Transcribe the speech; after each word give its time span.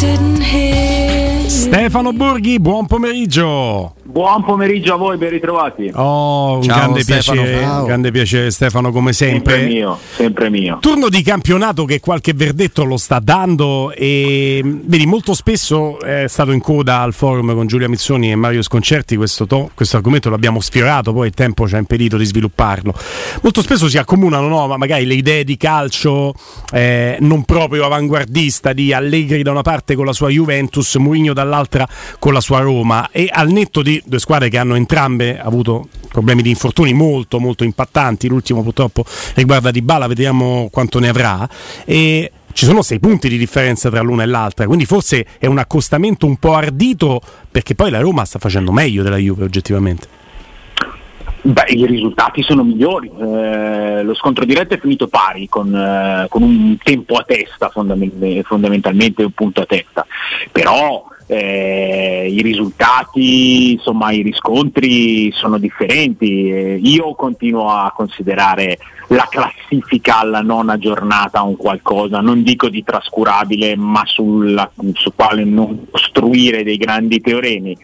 didn't 0.00 0.40
hear 0.40 0.89
Stefano 1.70 2.12
Borghi, 2.12 2.58
buon 2.58 2.86
pomeriggio. 2.86 3.94
Buon 4.02 4.42
pomeriggio 4.42 4.94
a 4.94 4.96
voi, 4.96 5.16
ben 5.16 5.30
ritrovati. 5.30 5.88
Oh, 5.94 6.56
un 6.56 6.62
Ciao, 6.62 6.76
grande 6.76 7.02
Stefano. 7.02 7.42
piacere, 7.42 7.64
un 7.64 7.84
grande 7.84 8.10
piacere 8.10 8.50
Stefano 8.50 8.90
come 8.90 9.12
sempre. 9.12 9.52
Sempre 9.54 9.72
mio, 9.72 9.98
sempre 10.16 10.50
mio. 10.50 10.78
Turno 10.80 11.08
di 11.08 11.22
campionato 11.22 11.84
che 11.84 12.00
qualche 12.00 12.32
verdetto 12.34 12.82
lo 12.82 12.96
sta 12.96 13.20
dando 13.20 13.92
e 13.92 14.60
vedi 14.64 15.06
molto 15.06 15.32
spesso 15.32 16.00
è 16.00 16.24
stato 16.26 16.50
in 16.50 16.60
coda 16.60 17.02
al 17.02 17.14
forum 17.14 17.54
con 17.54 17.68
Giulia 17.68 17.88
Mizzoni 17.88 18.32
e 18.32 18.34
Mario 18.34 18.62
Sconcerti 18.62 19.14
questo, 19.14 19.46
to- 19.46 19.70
questo 19.72 19.94
argomento 19.94 20.28
l'abbiamo 20.28 20.60
sfiorato 20.60 21.12
poi 21.12 21.28
il 21.28 21.34
tempo 21.34 21.68
ci 21.68 21.76
ha 21.76 21.78
impedito 21.78 22.16
di 22.16 22.24
svilupparlo 22.24 22.92
molto 23.42 23.62
spesso 23.62 23.88
si 23.88 23.96
accomunano 23.96 24.48
no, 24.48 24.66
ma 24.66 24.76
magari 24.76 25.06
le 25.06 25.14
idee 25.14 25.44
di 25.44 25.56
calcio 25.56 26.34
eh, 26.72 27.16
non 27.20 27.44
proprio 27.44 27.84
avanguardista 27.84 28.72
di 28.72 28.92
Allegri 28.92 29.44
da 29.44 29.52
una 29.52 29.62
parte 29.62 29.94
con 29.94 30.04
la 30.04 30.12
sua 30.12 30.30
Juventus 30.30 30.96
Mourinho 30.96 31.32
dall'altra 31.32 31.58
con 32.18 32.32
la 32.32 32.40
sua 32.40 32.60
Roma 32.60 33.10
e 33.10 33.28
al 33.30 33.50
netto 33.50 33.82
di 33.82 34.02
due 34.04 34.18
squadre 34.18 34.48
che 34.48 34.58
hanno 34.58 34.74
entrambe 34.74 35.38
avuto 35.38 35.88
problemi 36.08 36.42
di 36.42 36.50
infortuni 36.50 36.92
molto 36.92 37.38
molto 37.38 37.64
impattanti 37.64 38.28
l'ultimo 38.28 38.62
purtroppo 38.62 39.04
riguarda 39.34 39.70
Di 39.70 39.82
Bala 39.82 40.06
vediamo 40.06 40.68
quanto 40.70 40.98
ne 40.98 41.08
avrà 41.08 41.48
e 41.84 42.32
ci 42.52 42.64
sono 42.64 42.82
sei 42.82 42.98
punti 42.98 43.28
di 43.28 43.38
differenza 43.38 43.90
tra 43.90 44.00
l'una 44.00 44.22
e 44.22 44.26
l'altra 44.26 44.66
quindi 44.66 44.86
forse 44.86 45.26
è 45.38 45.46
un 45.46 45.58
accostamento 45.58 46.26
un 46.26 46.36
po' 46.36 46.54
ardito 46.54 47.20
perché 47.50 47.74
poi 47.74 47.90
la 47.90 48.00
Roma 48.00 48.24
sta 48.24 48.38
facendo 48.38 48.72
meglio 48.72 49.02
della 49.02 49.16
Juve 49.16 49.44
oggettivamente 49.44 50.18
Beh, 51.42 51.64
i 51.68 51.86
risultati 51.86 52.42
sono 52.42 52.62
migliori. 52.62 53.10
Eh, 53.18 54.02
lo 54.02 54.14
scontro 54.14 54.44
diretto 54.44 54.74
è 54.74 54.78
finito 54.78 55.08
pari 55.08 55.48
con, 55.48 55.74
eh, 55.74 56.26
con 56.28 56.42
un 56.42 56.76
tempo 56.82 57.14
a 57.14 57.24
testa, 57.26 57.70
fondament- 57.70 58.42
fondamentalmente 58.42 59.22
un 59.22 59.30
punto 59.30 59.62
a 59.62 59.66
testa. 59.66 60.06
Però 60.52 61.06
eh, 61.30 62.26
i 62.28 62.42
risultati, 62.42 63.72
insomma, 63.72 64.10
i 64.10 64.22
riscontri 64.22 65.30
sono 65.30 65.58
differenti. 65.58 66.50
Eh, 66.50 66.80
io 66.82 67.14
continuo 67.14 67.68
a 67.68 67.92
considerare 67.94 68.78
la 69.12 69.26
classifica 69.28 70.20
alla 70.20 70.40
nona 70.40 70.78
giornata 70.78 71.42
un 71.42 71.56
qualcosa, 71.56 72.20
non 72.20 72.42
dico 72.44 72.68
di 72.68 72.84
trascurabile, 72.84 73.74
ma 73.76 74.02
sulla, 74.04 74.70
su 74.92 75.12
quale 75.14 75.42
non 75.42 75.86
costruire 75.90 76.62
dei 76.62 76.76
grandi 76.76 77.20
teoremi. 77.20 77.76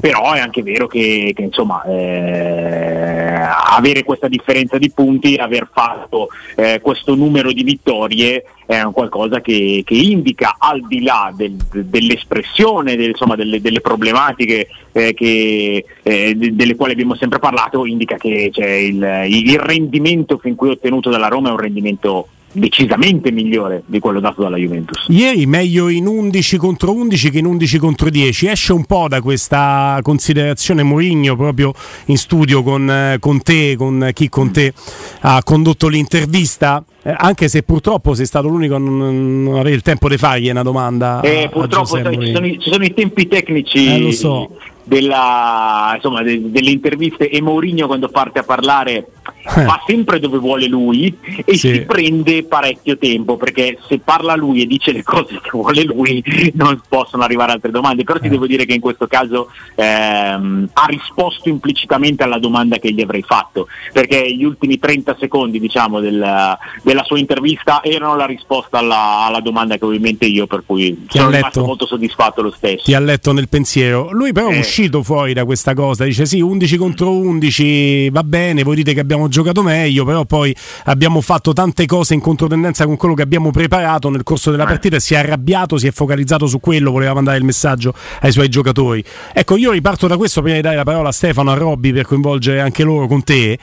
Però 0.00 0.32
è 0.32 0.40
anche 0.40 0.62
vero 0.62 0.88
che, 0.88 1.32
che, 1.34 1.42
insomma 1.42 1.84
eh, 1.84 3.40
avere 3.76 4.02
questa 4.02 4.26
differenza 4.26 4.78
di 4.78 4.90
punti, 4.90 5.36
aver 5.36 5.68
fatto 5.72 6.28
eh, 6.56 6.80
questo 6.82 7.14
numero 7.14 7.52
di 7.52 7.62
vittorie 7.62 8.44
è 8.66 8.80
un 8.82 8.92
qualcosa 8.92 9.40
che, 9.40 9.82
che 9.84 9.94
indica 9.94 10.56
al 10.58 10.84
di 10.86 11.02
là 11.02 11.32
del- 11.34 11.56
dell'espressione 11.70 12.96
del- 12.96 13.10
insomma, 13.10 13.36
delle, 13.36 13.60
delle 13.60 13.80
problematiche 13.80 14.68
eh, 14.92 15.14
che, 15.14 15.84
eh, 16.02 16.34
de- 16.34 16.54
delle 16.54 16.74
quali 16.74 16.92
abbiamo 16.92 17.14
sempre 17.14 17.38
parlato, 17.38 17.86
indica 17.86 18.16
che 18.16 18.50
cioè, 18.52 18.66
il, 18.66 19.24
il 19.28 19.58
rendimento 19.58 20.38
fin 20.38 20.56
qui 20.56 20.69
ottenuto 20.72 21.10
dalla 21.10 21.28
Roma 21.28 21.48
è 21.48 21.52
un 21.52 21.58
rendimento 21.58 22.28
decisamente 22.52 23.30
migliore 23.30 23.82
di 23.86 23.98
quello 23.98 24.20
dato 24.20 24.42
dalla 24.42 24.56
Juventus. 24.56 25.06
Ieri 25.08 25.46
meglio 25.46 25.88
in 25.88 26.06
11 26.06 26.56
contro 26.56 26.92
11 26.92 27.30
che 27.30 27.38
in 27.38 27.46
11 27.46 27.78
contro 27.78 28.10
10. 28.10 28.46
Esce 28.48 28.72
un 28.72 28.84
po' 28.84 29.06
da 29.08 29.20
questa 29.20 29.98
considerazione 30.02 30.82
Mourinho 30.82 31.36
proprio 31.36 31.72
in 32.06 32.18
studio 32.18 32.62
con, 32.62 32.90
eh, 32.90 33.16
con 33.20 33.40
te, 33.42 33.76
con 33.76 34.10
chi 34.12 34.28
con 34.28 34.50
te 34.50 34.72
ha 35.20 35.42
condotto 35.44 35.88
l'intervista. 35.88 36.82
eh, 37.02 37.14
anche 37.16 37.48
se 37.48 37.62
purtroppo 37.62 38.14
sei 38.14 38.26
stato 38.26 38.48
l'unico 38.48 38.74
a 38.74 38.78
non, 38.78 39.44
non 39.44 39.54
avere 39.54 39.74
il 39.74 39.82
tempo 39.82 40.08
di 40.08 40.16
fargli 40.16 40.50
una 40.50 40.62
domanda. 40.62 41.20
Eh, 41.20 41.44
a 41.44 41.48
purtroppo 41.48 41.86
sai, 41.86 42.18
ci, 42.20 42.32
sono 42.32 42.46
i, 42.46 42.58
ci 42.58 42.70
sono 42.70 42.84
i 42.84 42.92
tempi 42.92 43.28
tecnici 43.28 43.86
Eh, 43.86 43.98
lo 44.00 44.10
so. 44.10 44.50
Della, 44.90 45.92
insomma, 45.94 46.22
de- 46.22 46.50
delle 46.50 46.70
interviste 46.70 47.28
e 47.30 47.40
Mourinho 47.40 47.86
quando 47.86 48.08
parte 48.08 48.40
a 48.40 48.42
parlare 48.42 49.06
va 49.54 49.80
sempre 49.86 50.18
dove 50.18 50.38
vuole 50.38 50.66
lui 50.66 51.16
e 51.44 51.56
Sì. 51.56 51.72
si 51.72 51.80
prende 51.82 52.42
parecchio 52.44 52.98
tempo 52.98 53.36
perché 53.36 53.78
se 53.88 54.00
parla 54.00 54.34
lui 54.34 54.62
e 54.62 54.66
dice 54.66 54.90
le 54.92 55.02
cose 55.04 55.38
che 55.40 55.50
vuole 55.52 55.84
lui 55.84 56.22
non 56.54 56.80
possono 56.88 57.22
arrivare 57.22 57.52
altre 57.52 57.70
domande 57.70 58.02
però 58.04 58.18
ti 58.18 58.28
devo 58.28 58.46
dire 58.46 58.64
che 58.66 58.74
in 58.74 58.80
questo 58.80 59.06
caso 59.06 59.48
ehm, 59.76 60.68
ha 60.72 60.84
risposto 60.86 61.48
implicitamente 61.48 62.22
alla 62.22 62.38
domanda 62.38 62.78
che 62.78 62.92
gli 62.92 63.00
avrei 63.00 63.22
fatto 63.22 63.68
perché 63.92 64.30
gli 64.34 64.44
ultimi 64.44 64.78
30 64.78 65.16
secondi 65.18 65.58
diciamo 65.60 66.00
del- 66.00 66.56
della 66.82 67.04
sua 67.04 67.18
intervista 67.18 67.82
erano 67.82 68.16
la 68.16 68.26
risposta 68.26 68.78
alla, 68.78 69.24
alla 69.26 69.40
domanda 69.40 69.76
che 69.78 69.84
ovviamente 69.84 70.26
io 70.26 70.46
per 70.46 70.64
cui 70.66 71.06
Ti 71.06 71.18
sono 71.18 71.24
letto? 71.30 71.36
rimasto 71.38 71.64
molto 71.64 71.86
soddisfatto 71.86 72.42
lo 72.42 72.50
stesso 72.50 72.84
Ti 72.84 72.94
ha 72.94 73.00
letto 73.00 73.32
nel 73.32 73.48
pensiero. 73.48 74.10
Lui 74.12 74.32
però 74.32 74.48
Eh. 74.50 74.56
Uscito 74.80 75.02
fuori 75.02 75.34
da 75.34 75.44
questa 75.44 75.74
cosa, 75.74 76.04
dice 76.04 76.24
sì, 76.24 76.40
11 76.40 76.76
contro 76.78 77.12
11 77.12 78.08
va 78.08 78.24
bene, 78.24 78.62
voi 78.62 78.76
dite 78.76 78.94
che 78.94 79.00
abbiamo 79.00 79.28
giocato 79.28 79.62
meglio, 79.62 80.06
però 80.06 80.24
poi 80.24 80.56
abbiamo 80.84 81.20
fatto 81.20 81.52
tante 81.52 81.84
cose 81.84 82.14
in 82.14 82.20
controtendenza 82.20 82.86
con 82.86 82.96
quello 82.96 83.12
che 83.12 83.20
abbiamo 83.20 83.50
preparato 83.50 84.08
nel 84.08 84.22
corso 84.22 84.50
della 84.50 84.64
partita 84.64 84.96
e 84.96 85.00
si 85.00 85.12
è 85.12 85.18
arrabbiato, 85.18 85.76
si 85.76 85.86
è 85.86 85.90
focalizzato 85.90 86.46
su 86.46 86.60
quello, 86.60 86.92
voleva 86.92 87.12
mandare 87.12 87.36
il 87.36 87.44
messaggio 87.44 87.92
ai 88.20 88.32
suoi 88.32 88.48
giocatori. 88.48 89.04
Ecco, 89.34 89.56
io 89.56 89.70
riparto 89.70 90.06
da 90.06 90.16
questo 90.16 90.40
prima 90.40 90.56
di 90.56 90.62
dare 90.62 90.76
la 90.76 90.84
parola 90.84 91.10
a 91.10 91.12
Stefano, 91.12 91.50
a 91.50 91.54
Robby 91.54 91.92
per 91.92 92.06
coinvolgere 92.06 92.60
anche 92.60 92.82
loro 92.82 93.06
con 93.06 93.22
te. 93.22 93.58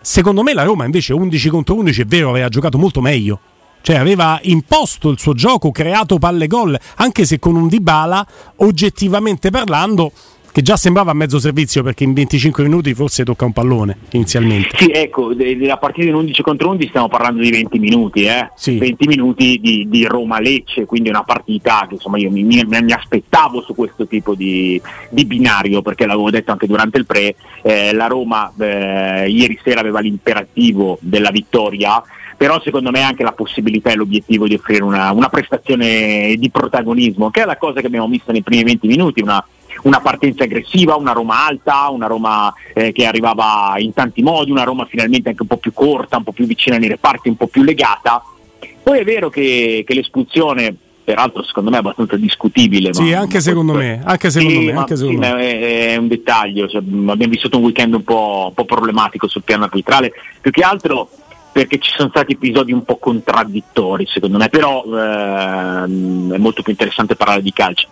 Secondo 0.00 0.42
me 0.42 0.54
la 0.54 0.62
Roma 0.62 0.86
invece 0.86 1.12
11 1.12 1.48
contro 1.50 1.74
11 1.74 2.00
è 2.00 2.04
vero, 2.06 2.30
aveva 2.30 2.48
giocato 2.48 2.78
molto 2.78 3.02
meglio. 3.02 3.38
Cioè 3.82 3.96
aveva 3.96 4.38
imposto 4.44 5.10
il 5.10 5.18
suo 5.18 5.34
gioco, 5.34 5.70
creato 5.70 6.16
palle 6.16 6.46
gol, 6.46 6.74
anche 6.96 7.26
se 7.26 7.38
con 7.38 7.54
un 7.54 7.68
Dybala, 7.68 8.26
oggettivamente 8.56 9.50
parlando, 9.50 10.10
che 10.54 10.62
già 10.62 10.76
sembrava 10.76 11.10
a 11.10 11.14
mezzo 11.14 11.40
servizio 11.40 11.82
perché 11.82 12.04
in 12.04 12.12
25 12.12 12.62
minuti 12.62 12.94
forse 12.94 13.24
tocca 13.24 13.44
un 13.44 13.52
pallone 13.52 13.96
inizialmente. 14.10 14.68
Sì, 14.76 14.88
ecco, 14.88 15.34
della 15.34 15.78
partita 15.78 16.06
in 16.06 16.14
11 16.14 16.42
contro 16.42 16.68
11 16.68 16.88
stiamo 16.90 17.08
parlando 17.08 17.42
di 17.42 17.50
20 17.50 17.78
minuti, 17.80 18.22
eh? 18.22 18.48
20 18.64 19.08
minuti 19.08 19.58
di, 19.60 19.88
di 19.88 20.04
Roma-Lecce, 20.04 20.84
quindi 20.84 21.08
una 21.08 21.24
partita 21.24 21.86
che 21.88 21.94
insomma 21.94 22.18
io 22.18 22.30
mi, 22.30 22.44
mi- 22.44 22.64
mi 22.64 22.92
aspettavo 22.92 23.62
su 23.62 23.74
questo 23.74 24.06
tipo 24.06 24.36
di, 24.36 24.80
di 25.10 25.24
binario, 25.24 25.82
perché 25.82 26.06
l'avevo 26.06 26.30
detto 26.30 26.52
anche 26.52 26.68
durante 26.68 26.98
il 26.98 27.06
pre, 27.06 27.34
eh, 27.62 27.92
la 27.92 28.06
Roma 28.06 28.52
eh, 28.56 29.28
ieri 29.28 29.58
sera 29.60 29.80
aveva 29.80 29.98
l'imperativo 29.98 30.98
della 31.00 31.32
vittoria, 31.32 32.00
però 32.36 32.60
secondo 32.60 32.92
me 32.92 33.00
anche 33.02 33.24
la 33.24 33.32
possibilità 33.32 33.90
e 33.90 33.96
l'obiettivo 33.96 34.46
di 34.46 34.54
offrire 34.54 34.84
una, 34.84 35.10
una 35.10 35.28
prestazione 35.28 36.36
di 36.38 36.48
protagonismo, 36.48 37.30
che 37.30 37.42
è 37.42 37.44
la 37.44 37.56
cosa 37.56 37.80
che 37.80 37.88
abbiamo 37.88 38.06
visto 38.06 38.30
nei 38.30 38.42
primi 38.42 38.62
20 38.62 38.86
minuti, 38.86 39.20
una, 39.20 39.44
una 39.84 40.00
partenza 40.00 40.44
aggressiva, 40.44 40.96
una 40.96 41.12
Roma 41.12 41.46
alta, 41.46 41.88
una 41.90 42.06
Roma 42.06 42.52
eh, 42.72 42.92
che 42.92 43.06
arrivava 43.06 43.74
in 43.78 43.92
tanti 43.92 44.22
modi, 44.22 44.50
una 44.50 44.64
Roma 44.64 44.86
finalmente 44.86 45.30
anche 45.30 45.42
un 45.42 45.48
po' 45.48 45.56
più 45.56 45.72
corta, 45.72 46.16
un 46.16 46.24
po' 46.24 46.32
più 46.32 46.46
vicina 46.46 46.76
nei 46.76 46.88
reparti, 46.88 47.28
un 47.28 47.36
po' 47.36 47.46
più 47.46 47.62
legata. 47.62 48.22
Poi 48.82 48.98
è 48.98 49.04
vero 49.04 49.28
che, 49.28 49.84
che 49.86 49.94
l'espulsione, 49.94 50.74
peraltro 51.04 51.42
secondo 51.42 51.70
me 51.70 51.76
è 51.76 51.80
abbastanza 51.80 52.16
discutibile. 52.16 52.94
Sì, 52.94 53.10
ma- 53.10 53.18
anche 53.18 53.36
ma 53.36 53.40
secondo 53.40 53.72
me, 53.74 54.02
anche 54.04 54.30
secondo 54.30 54.58
Sì, 54.58 54.64
me, 54.64 54.72
anche 54.72 54.96
sì, 54.96 55.02
secondo 55.02 55.26
ma 55.26 55.34
me. 55.34 55.60
è, 55.60 55.92
è 55.92 55.96
un 55.96 56.08
dettaglio, 56.08 56.68
cioè, 56.68 56.78
abbiamo 56.78 57.32
vissuto 57.32 57.58
un 57.58 57.64
weekend 57.64 57.94
un 57.94 58.04
po', 58.04 58.46
un 58.48 58.54
po' 58.54 58.64
problematico 58.64 59.28
sul 59.28 59.42
piano 59.42 59.64
arbitrale, 59.64 60.12
più 60.40 60.50
che 60.50 60.62
altro 60.62 61.10
perché 61.52 61.78
ci 61.78 61.92
sono 61.96 62.08
stati 62.08 62.32
episodi 62.32 62.72
un 62.72 62.82
po' 62.82 62.96
contraddittori 62.96 64.06
secondo 64.06 64.38
me, 64.38 64.48
però 64.48 64.82
ehm, 64.84 66.32
è 66.32 66.38
molto 66.38 66.62
più 66.62 66.72
interessante 66.72 67.14
parlare 67.14 67.42
di 67.42 67.52
calcio. 67.52 67.86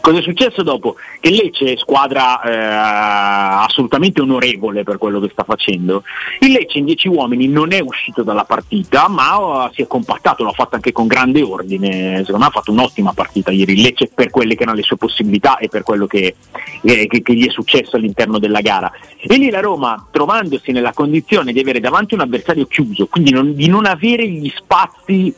Cosa 0.00 0.18
è 0.18 0.22
successo 0.22 0.62
dopo? 0.62 0.96
Che 1.20 1.30
Lecce, 1.30 1.76
squadra 1.76 2.42
eh, 2.42 3.64
assolutamente 3.64 4.20
onorevole 4.20 4.82
per 4.82 4.98
quello 4.98 5.20
che 5.20 5.28
sta 5.30 5.44
facendo, 5.44 6.02
il 6.40 6.52
Lecce 6.52 6.78
in 6.78 6.84
10 6.84 7.08
uomini 7.08 7.46
non 7.48 7.72
è 7.72 7.80
uscito 7.80 8.22
dalla 8.22 8.44
partita, 8.44 9.08
ma 9.08 9.66
eh, 9.66 9.70
si 9.74 9.82
è 9.82 9.86
compattato, 9.86 10.44
l'ha 10.44 10.52
fatto 10.52 10.74
anche 10.74 10.92
con 10.92 11.06
grande 11.06 11.42
ordine, 11.42 12.18
secondo 12.18 12.38
me 12.38 12.46
ha 12.46 12.50
fatto 12.50 12.72
un'ottima 12.72 13.12
partita 13.12 13.50
ieri 13.50 13.72
il 13.72 13.80
Lecce 13.80 14.10
per 14.12 14.30
quelle 14.30 14.54
che 14.56 14.62
erano 14.62 14.76
le 14.76 14.82
sue 14.82 14.96
possibilità 14.96 15.56
e 15.58 15.68
per 15.68 15.82
quello 15.82 16.06
che, 16.06 16.34
eh, 16.82 17.06
che- 17.06 17.22
che 17.22 17.34
gli 17.34 17.46
è 17.46 17.50
successo 17.50 17.96
all'interno 17.96 18.38
della 18.38 18.60
gara. 18.60 18.90
E 19.20 19.36
lì 19.36 19.50
la 19.50 19.60
Roma, 19.60 20.06
trovandosi 20.10 20.72
nella 20.72 20.92
condizione 20.92 21.52
di 21.52 21.60
avere 21.60 21.80
davanti 21.80 22.14
un 22.14 22.20
avversario 22.20 22.66
chiuso, 22.66 23.06
quindi 23.06 23.30
non- 23.30 23.54
di 23.54 23.68
non 23.68 23.86
avere 23.86 24.28
gli 24.28 24.52
spazi 24.54 25.32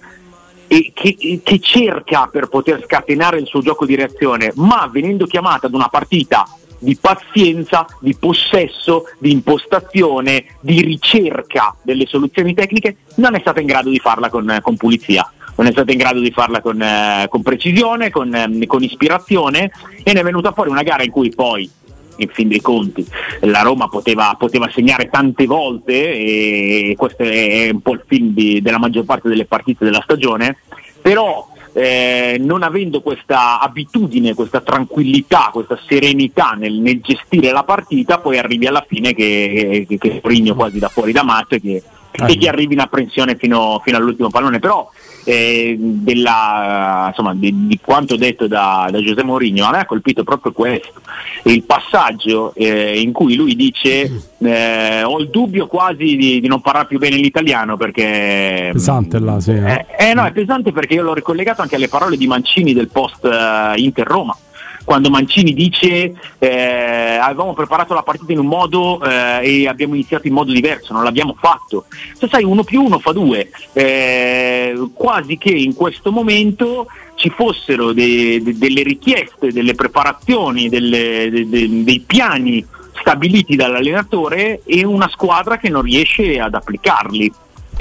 e 0.67 0.93
che, 0.95 1.41
che 1.43 1.59
cerca 1.61 2.29
per 2.31 2.49
poter 2.49 2.83
scatenare 2.85 3.39
il 3.39 3.47
suo 3.47 3.61
gioco 3.61 3.87
di 3.87 3.95
reazione, 3.95 4.53
ma 4.57 4.89
venendo 4.91 5.27
chiamata 5.27 5.67
ad 5.67 5.75
una 5.75 5.89
partita 5.89 6.47
di 6.79 6.97
pazienza, 6.97 7.87
di 8.01 8.15
possesso, 8.15 9.05
di 9.19 9.33
impostazione, 9.33 10.45
di 10.61 10.83
ricerca 10.83 11.75
delle 11.83 12.07
soluzioni 12.07 12.55
tecniche, 12.55 12.97
non 13.17 13.35
è 13.35 13.41
stata 13.41 13.61
in 13.61 13.67
grado 13.67 13.89
di 13.89 13.99
farla 13.99 14.29
con, 14.29 14.59
con 14.61 14.77
pulizia, 14.77 15.31
non 15.57 15.67
è 15.67 15.73
stata 15.73 15.93
in 15.93 15.99
grado 15.99 16.21
di 16.21 16.31
farla 16.31 16.61
con, 16.61 16.81
eh, 16.81 17.27
con 17.29 17.43
precisione, 17.43 18.11
con, 18.11 18.35
ehm, 18.35 18.67
con 18.67 18.83
ispirazione 18.83 19.71
e 20.03 20.13
ne 20.13 20.21
è 20.21 20.23
venuta 20.23 20.53
fuori 20.53 20.71
una 20.71 20.83
gara 20.83 21.03
in 21.03 21.11
cui 21.11 21.31
poi 21.31 21.71
in 22.17 22.29
fin 22.29 22.49
dei 22.49 22.61
conti 22.61 23.07
la 23.41 23.63
Roma 23.63 23.89
poteva, 23.89 24.35
poteva 24.39 24.71
segnare 24.73 25.09
tante 25.09 25.47
volte 25.47 25.93
e 25.93 26.95
questo 26.97 27.23
è 27.23 27.71
un 27.71 27.81
po' 27.81 27.93
il 27.95 28.03
film 28.07 28.29
di- 28.29 28.61
della 28.63 28.79
maggior 28.79 29.05
parte 29.05 29.29
delle 29.29 29.47
partite 29.47 29.85
della 29.85 30.03
stagione 30.03 30.57
però 31.01 31.49
eh, 31.75 32.37
non 32.41 32.63
avendo 32.63 33.03
questa 33.03 33.61
abitudine, 33.61 34.35
questa 34.35 34.61
tranquillità, 34.61 35.51
questa 35.53 35.79
serenità 35.87 36.53
nel, 36.53 36.75
nel 36.75 37.01
gestire 37.01 37.51
la 37.51 37.65
partita, 37.65 38.19
poi 38.19 38.39
arrivi 38.39 38.67
alla 38.67 38.85
fine 38.87 39.13
che, 39.13 39.85
che, 39.89 39.99
che 39.99 40.21
quasi 40.55 40.79
da 40.79 40.89
fuori 40.89 41.13
da 41.13 41.25
matto 41.25 41.57
e 41.57 41.61
che, 41.61 41.83
e 42.13 42.39
che 42.39 42.49
arrivi 42.49 42.75
in 42.75 42.81
apprensione 42.81 43.35
fino, 43.35 43.81
fino 43.85 43.97
all'ultimo 43.97 44.31
pallone. 44.31 44.61
Però 44.61 44.89
eh, 45.25 45.77
della, 45.79 47.07
insomma, 47.09 47.35
di, 47.35 47.67
di, 47.67 47.81
quanto 47.83 48.17
detto 48.17 48.47
da, 48.47 48.89
da 48.91 49.01
Giuseppe 49.01 49.25
Mourinho, 49.25 49.65
a 49.65 49.71
me 49.71 49.79
ha 49.79 49.87
colpito 49.87 50.23
proprio 50.23 50.53
questo, 50.53 51.01
il 51.45 51.63
passaggio 51.65 52.53
eh, 52.55 53.01
in 53.01 53.13
cui 53.13 53.35
lui 53.35 53.57
dice 53.57 54.31
eh, 54.39 55.03
ho 55.03 55.19
il 55.19 55.31
dubbio 55.31 55.67
quasi 55.67 56.17
di, 56.17 56.41
di, 56.41 56.47
non 56.47 56.61
parlare 56.61 56.87
più 56.87 56.99
bene 56.99 57.17
l'italiano 57.17 57.77
perché... 57.77 58.71
Pesante 58.73 59.19
là, 59.19 59.41
sì. 59.41 59.53
Eh, 59.53 59.87
eh, 59.99 60.15
no, 60.15 60.25
è 60.25 60.33
pesante 60.33 60.73
perché 60.73 60.95
io 60.95 61.03
l'ho 61.03 61.15
ricollegato 61.15 61.63
anche 61.63 61.77
alle 61.77 61.89
parole 61.89 62.17
di 62.17 62.27
Mancini 62.27 62.73
del 62.73 62.89
post 62.89 63.25
uh, 63.25 63.79
Inter-Roma 63.79 64.37
quando 64.85 65.11
Mancini 65.11 65.55
dice 65.55 66.15
eh, 66.39 67.19
avevamo 67.21 67.55
preparato 67.55 67.95
la 67.95 68.03
partita 68.03 68.33
in 68.33 68.39
un 68.39 68.47
modo 68.47 69.03
eh, 69.03 69.41
e 69.43 69.69
abbiamo 69.69 69.95
iniziato 69.95 70.27
in 70.27 70.35
modo 70.35 70.53
diverso, 70.53 70.93
non 70.93 71.03
l'abbiamo 71.03 71.35
fatto. 71.39 71.87
Se 72.13 72.29
sai, 72.29 72.45
uno 72.45 72.63
più 72.65 72.83
uno 72.83 72.99
fa 72.99 73.13
due, 73.13 73.51
eh, 73.73 74.89
quasi 74.93 75.39
che 75.39 75.51
in 75.51 75.75
questo 75.75 76.13
momento 76.13 76.87
ci 77.17 77.31
fossero 77.31 77.93
de- 77.93 78.43
de- 78.43 78.59
delle 78.59 78.83
richieste, 78.83 79.53
delle 79.53 79.75
preparazioni, 79.75 80.69
delle, 80.69 81.29
de- 81.31 81.85
dei 81.85 82.01
piani 82.01 82.65
stabiliti 83.01 83.57
dall'allenatore 83.57 84.63
e 84.65 84.85
una 84.85 85.09
squadra 85.09 85.59
che 85.59 85.69
non 85.69 85.83
riesce 85.83 86.39
ad 86.39 86.55
applicarli 86.55 87.33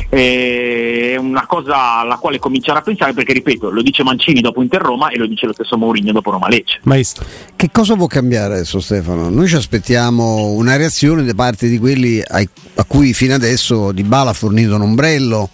è 0.09 1.15
una 1.17 1.45
cosa 1.45 1.99
alla 1.99 2.17
quale 2.17 2.39
cominciare 2.39 2.79
a 2.79 2.81
pensare 2.81 3.13
perché 3.13 3.33
ripeto 3.33 3.69
lo 3.69 3.81
dice 3.81 4.03
Mancini 4.03 4.41
dopo 4.41 4.61
Inter 4.61 4.81
Roma 4.81 5.09
e 5.09 5.17
lo 5.17 5.27
dice 5.27 5.45
lo 5.45 5.53
stesso 5.53 5.77
Mourinho 5.77 6.11
dopo 6.11 6.31
Roma 6.31 6.47
Lecce 6.47 6.79
Maestro. 6.83 7.25
che 7.55 7.69
cosa 7.71 7.95
può 7.95 8.07
cambiare 8.07 8.55
adesso 8.55 8.79
Stefano? 8.79 9.29
noi 9.29 9.47
ci 9.47 9.55
aspettiamo 9.55 10.47
una 10.47 10.75
reazione 10.75 11.23
da 11.23 11.33
parte 11.33 11.67
di 11.67 11.77
quelli 11.77 12.21
a 12.21 12.83
cui 12.85 13.13
fino 13.13 13.33
adesso 13.33 13.91
Di 13.91 14.03
Bala 14.03 14.31
ha 14.31 14.33
fornito 14.33 14.75
un 14.75 14.81
ombrello 14.81 15.49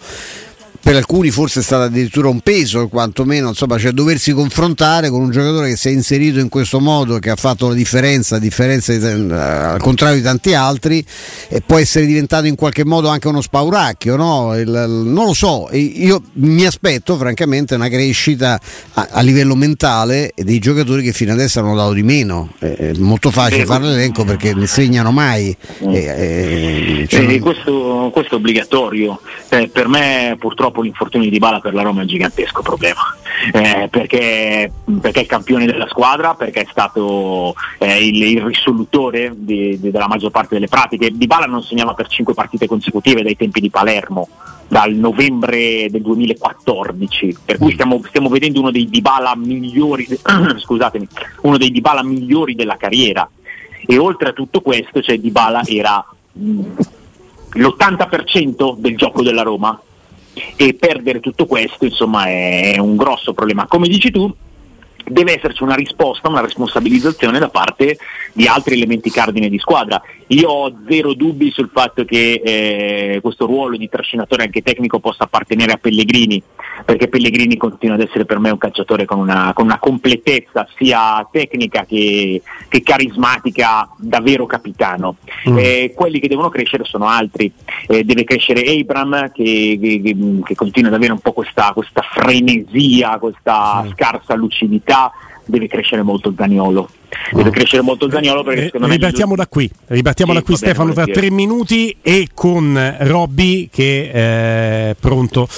per 0.82 0.96
alcuni 0.96 1.30
forse 1.30 1.60
è 1.60 1.62
stato 1.62 1.84
addirittura 1.84 2.28
un 2.28 2.40
peso, 2.40 2.88
quantomeno, 2.88 3.48
insomma, 3.48 3.78
cioè 3.78 3.92
doversi 3.92 4.32
confrontare 4.32 5.10
con 5.10 5.20
un 5.20 5.30
giocatore 5.30 5.70
che 5.70 5.76
si 5.76 5.88
è 5.88 5.90
inserito 5.90 6.38
in 6.38 6.48
questo 6.48 6.80
modo, 6.80 7.18
che 7.18 7.30
ha 7.30 7.36
fatto 7.36 7.68
la 7.68 7.74
differenza, 7.74 8.38
differenza 8.38 8.96
di, 8.96 9.04
uh, 9.04 9.32
al 9.32 9.80
contrario 9.80 10.16
di 10.16 10.22
tanti 10.22 10.54
altri, 10.54 11.04
e 11.48 11.60
può 11.60 11.76
essere 11.76 12.06
diventato 12.06 12.46
in 12.46 12.54
qualche 12.54 12.84
modo 12.84 13.08
anche 13.08 13.28
uno 13.28 13.42
spauracchio, 13.42 14.16
no? 14.16 14.56
Il, 14.58 14.70
non 14.70 15.26
lo 15.26 15.34
so, 15.34 15.68
io 15.72 16.22
mi 16.34 16.64
aspetto 16.64 17.16
francamente 17.16 17.74
una 17.74 17.88
crescita 17.88 18.58
a, 18.94 19.08
a, 19.10 19.20
livello 19.20 19.54
mentale 19.54 20.32
dei 20.34 20.58
giocatori 20.58 21.02
che 21.02 21.12
fino 21.12 21.32
adesso 21.32 21.60
hanno 21.60 21.74
dato 21.74 21.92
di 21.92 22.02
meno. 22.02 22.52
È 22.58 22.92
molto 22.98 23.30
facile 23.30 23.66
fare 23.66 23.84
l'elenco 23.84 24.24
perché 24.24 24.54
ne 24.54 24.66
segnano 24.66 25.10
mai. 25.10 25.54
Mm. 25.84 25.90
E, 25.90 27.02
e, 27.02 27.06
cioè... 27.08 27.38
questo, 27.38 28.10
questo, 28.12 28.34
è 28.34 28.38
obbligatorio. 28.38 29.20
Eh, 29.50 29.68
per 29.68 29.88
me 29.88 30.36
purtroppo 30.38 30.69
purtroppo 30.70 30.82
l'infortunio 30.82 31.28
di 31.28 31.38
Bala 31.38 31.60
per 31.60 31.74
la 31.74 31.82
Roma 31.82 31.98
è 31.98 32.02
un 32.02 32.08
gigantesco 32.08 32.62
problema, 32.62 33.00
eh, 33.52 33.88
perché, 33.90 34.72
perché, 35.00 35.20
è 35.20 35.26
campione 35.26 35.66
della 35.66 35.86
squadra, 35.88 36.34
perché 36.34 36.62
è 36.62 36.66
stato 36.70 37.54
eh, 37.78 38.06
il, 38.06 38.22
il, 38.22 38.42
risolutore 38.42 39.32
di, 39.36 39.78
di, 39.78 39.90
della 39.90 40.08
maggior 40.08 40.30
parte 40.30 40.54
delle 40.54 40.68
pratiche. 40.68 41.10
Di 41.10 41.26
Bala 41.26 41.46
non 41.46 41.62
segnava 41.62 41.94
per 41.94 42.08
cinque 42.08 42.34
partite 42.34 42.66
consecutive 42.66 43.22
dai 43.22 43.36
tempi 43.36 43.60
di 43.60 43.70
Palermo, 43.70 44.28
dal 44.68 44.94
novembre 44.94 45.88
del 45.90 46.02
2014, 46.02 47.36
per 47.44 47.58
cui 47.58 47.72
stiamo, 47.72 48.00
stiamo 48.06 48.28
vedendo 48.28 48.60
uno 48.60 48.70
dei 48.70 48.88
Dybala 48.88 49.34
migliori, 49.36 50.06
scusatemi, 50.58 51.08
uno 51.42 51.58
dei 51.58 51.70
Dybala 51.70 52.02
migliori 52.02 52.54
della 52.54 52.76
carriera. 52.76 53.28
E 53.86 53.98
oltre 53.98 54.28
a 54.28 54.32
tutto 54.32 54.60
questo, 54.60 55.02
cioè 55.02 55.18
Dybala 55.18 55.62
era 55.66 56.04
l'80% 57.52 58.76
del 58.76 58.96
gioco 58.96 59.22
della 59.22 59.42
Roma 59.42 59.80
e 60.56 60.74
perdere 60.74 61.20
tutto 61.20 61.46
questo 61.46 61.84
insomma 61.84 62.26
è 62.26 62.78
un 62.78 62.96
grosso 62.96 63.32
problema. 63.32 63.66
Come 63.66 63.88
dici 63.88 64.10
tu, 64.10 64.32
deve 65.04 65.36
esserci 65.36 65.62
una 65.62 65.74
risposta, 65.74 66.28
una 66.28 66.40
responsabilizzazione 66.40 67.38
da 67.38 67.48
parte 67.48 67.98
di 68.32 68.46
altri 68.46 68.74
elementi 68.74 69.10
cardine 69.10 69.48
di 69.48 69.58
squadra. 69.58 70.00
Io 70.28 70.48
ho 70.48 70.72
zero 70.88 71.14
dubbi 71.14 71.50
sul 71.50 71.70
fatto 71.72 72.04
che 72.04 72.40
eh, 72.44 73.20
questo 73.20 73.46
ruolo 73.46 73.76
di 73.76 73.88
trascinatore 73.88 74.44
anche 74.44 74.62
tecnico 74.62 75.00
possa 75.00 75.24
appartenere 75.24 75.72
a 75.72 75.78
Pellegrini, 75.78 76.40
perché 76.84 77.08
Pellegrini 77.08 77.56
continua 77.56 77.94
ad 77.94 78.02
essere 78.02 78.24
per 78.24 78.38
me 78.38 78.50
un 78.50 78.58
calciatore 78.58 79.04
con 79.04 79.18
una, 79.18 79.52
con 79.54 79.64
una 79.64 79.78
completezza 79.78 80.66
sia 80.76 81.26
tecnica 81.30 81.84
che, 81.84 82.42
che, 82.68 82.82
carismatica 82.82 83.88
davvero 83.96 84.46
capitano. 84.46 85.16
Mm. 85.48 85.58
Eh, 85.58 85.92
quelli 85.94 86.20
che 86.20 86.28
devono 86.28 86.48
crescere 86.48 86.84
sono 86.84 87.06
altri, 87.06 87.52
eh, 87.86 88.04
deve 88.04 88.24
crescere 88.24 88.62
Abram 88.62 89.30
che, 89.32 89.78
che, 89.80 90.16
che, 90.44 90.54
continua 90.54 90.90
ad 90.90 90.96
avere 90.96 91.12
un 91.12 91.20
po' 91.20 91.32
questa, 91.32 91.72
questa 91.74 92.02
frenesia, 92.02 93.18
questa 93.18 93.82
sì. 93.84 93.92
scarsa 93.92 94.34
lucidità, 94.34 95.12
deve 95.44 95.66
crescere 95.66 96.02
molto 96.02 96.32
Zaniolo 96.36 96.88
deve 97.32 97.50
crescere 97.50 97.82
molto 97.82 98.10
Zagnolo 98.10 98.42
perché 98.42 98.64
secondo 98.64 98.86
me 98.86 98.94
ripartiamo 98.94 99.34
da 99.34 99.46
qui 99.46 99.70
ripartiamo 99.86 100.32
sì, 100.32 100.38
da 100.38 100.44
qui 100.44 100.56
Stefano 100.56 100.92
tra 100.92 101.06
tre 101.06 101.30
minuti 101.30 101.96
e 102.02 102.28
con 102.34 102.96
Robby 103.00 103.68
che 103.70 104.10
è 104.10 104.96
pronto 104.98 105.48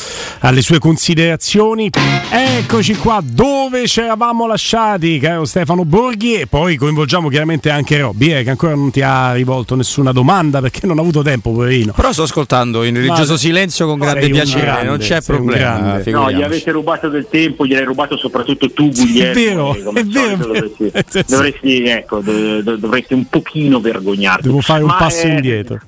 alle 0.41 0.63
sue 0.63 0.79
considerazioni. 0.79 1.91
Eccoci 2.31 2.97
qua 2.97 3.21
dove 3.23 3.87
ci 3.87 4.01
eravamo 4.01 4.47
lasciati 4.47 5.19
caro 5.19 5.45
Stefano 5.45 5.85
Borghi? 5.85 6.35
E 6.35 6.47
poi 6.47 6.77
coinvolgiamo 6.77 7.29
chiaramente 7.29 7.71
anche 7.71 7.99
Robby 7.99 8.33
eh, 8.33 8.43
che 8.43 8.51
ancora 8.51 8.75
non 8.75 8.91
ti 8.91 9.03
ha 9.03 9.33
rivolto 9.33 9.75
nessuna 9.75 10.13
domanda 10.13 10.61
perché 10.61 10.87
non 10.87 10.99
ha 10.99 11.01
avuto 11.01 11.23
tempo 11.23 11.53
poverino. 11.53 11.93
Però 11.93 12.13
sto 12.13 12.23
ascoltando 12.23 12.83
in 12.85 12.95
religioso 12.95 13.33
Ma 13.33 13.39
silenzio 13.39 13.87
con 13.87 13.99
grande 13.99 14.29
piacere 14.29 14.61
grande, 14.63 14.89
non 14.89 14.99
c'è 14.99 15.21
problema 15.23 16.01
no 16.05 16.31
gli 16.31 16.43
avete 16.43 16.71
rubato 16.71 17.09
del 17.09 17.27
tempo 17.29 17.67
gliel'hai 17.67 17.85
rubato 17.85 18.17
soprattutto 18.17 18.71
tu 18.71 18.91
Guglielmo 18.91 19.31
è 19.31 19.33
vero 19.33 19.93
è 19.93 20.05
vero, 20.05 20.53
dovresti, 21.43 21.85
ecco, 21.85 22.21
dovresti 22.21 23.15
un 23.15 23.27
pochino 23.27 23.81
vergognarti. 23.81 24.47
Devo 24.47 24.61
fare 24.61 24.83
un 24.83 24.89
Ma 24.89 24.97
passo 24.97 25.27
è, 25.27 25.31
indietro. 25.31 25.81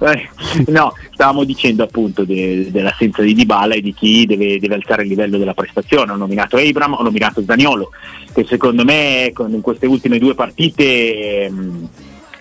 Eh, 0.00 0.28
no, 0.68 0.94
stavamo 1.12 1.44
dicendo 1.44 1.82
appunto 1.82 2.24
de, 2.24 2.70
dell'assenza 2.70 3.22
di 3.22 3.34
Dybala 3.34 3.74
e 3.74 3.80
di 3.80 3.92
chi 3.92 4.24
deve, 4.26 4.58
deve, 4.58 4.74
alzare 4.74 5.02
il 5.02 5.08
livello 5.08 5.38
della 5.38 5.54
prestazione. 5.54 6.12
Ho 6.12 6.16
nominato 6.16 6.56
Abram, 6.56 6.94
ho 6.94 7.02
nominato 7.02 7.42
Zaniolo, 7.44 7.90
che 8.32 8.44
secondo 8.48 8.84
me 8.84 9.26
ecco, 9.26 9.46
in 9.46 9.60
queste 9.60 9.86
ultime 9.86 10.18
due 10.18 10.34
partite... 10.34 11.48
Mh, 11.50 11.88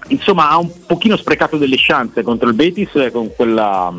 insomma 0.08 0.50
ha 0.50 0.58
un 0.58 0.70
pochino 0.86 1.16
sprecato 1.16 1.58
delle 1.58 1.78
chance 1.78 2.24
contro 2.24 2.50
il 2.50 2.56
Betis 2.56 2.90
con 3.14 3.34
quella 3.34 3.90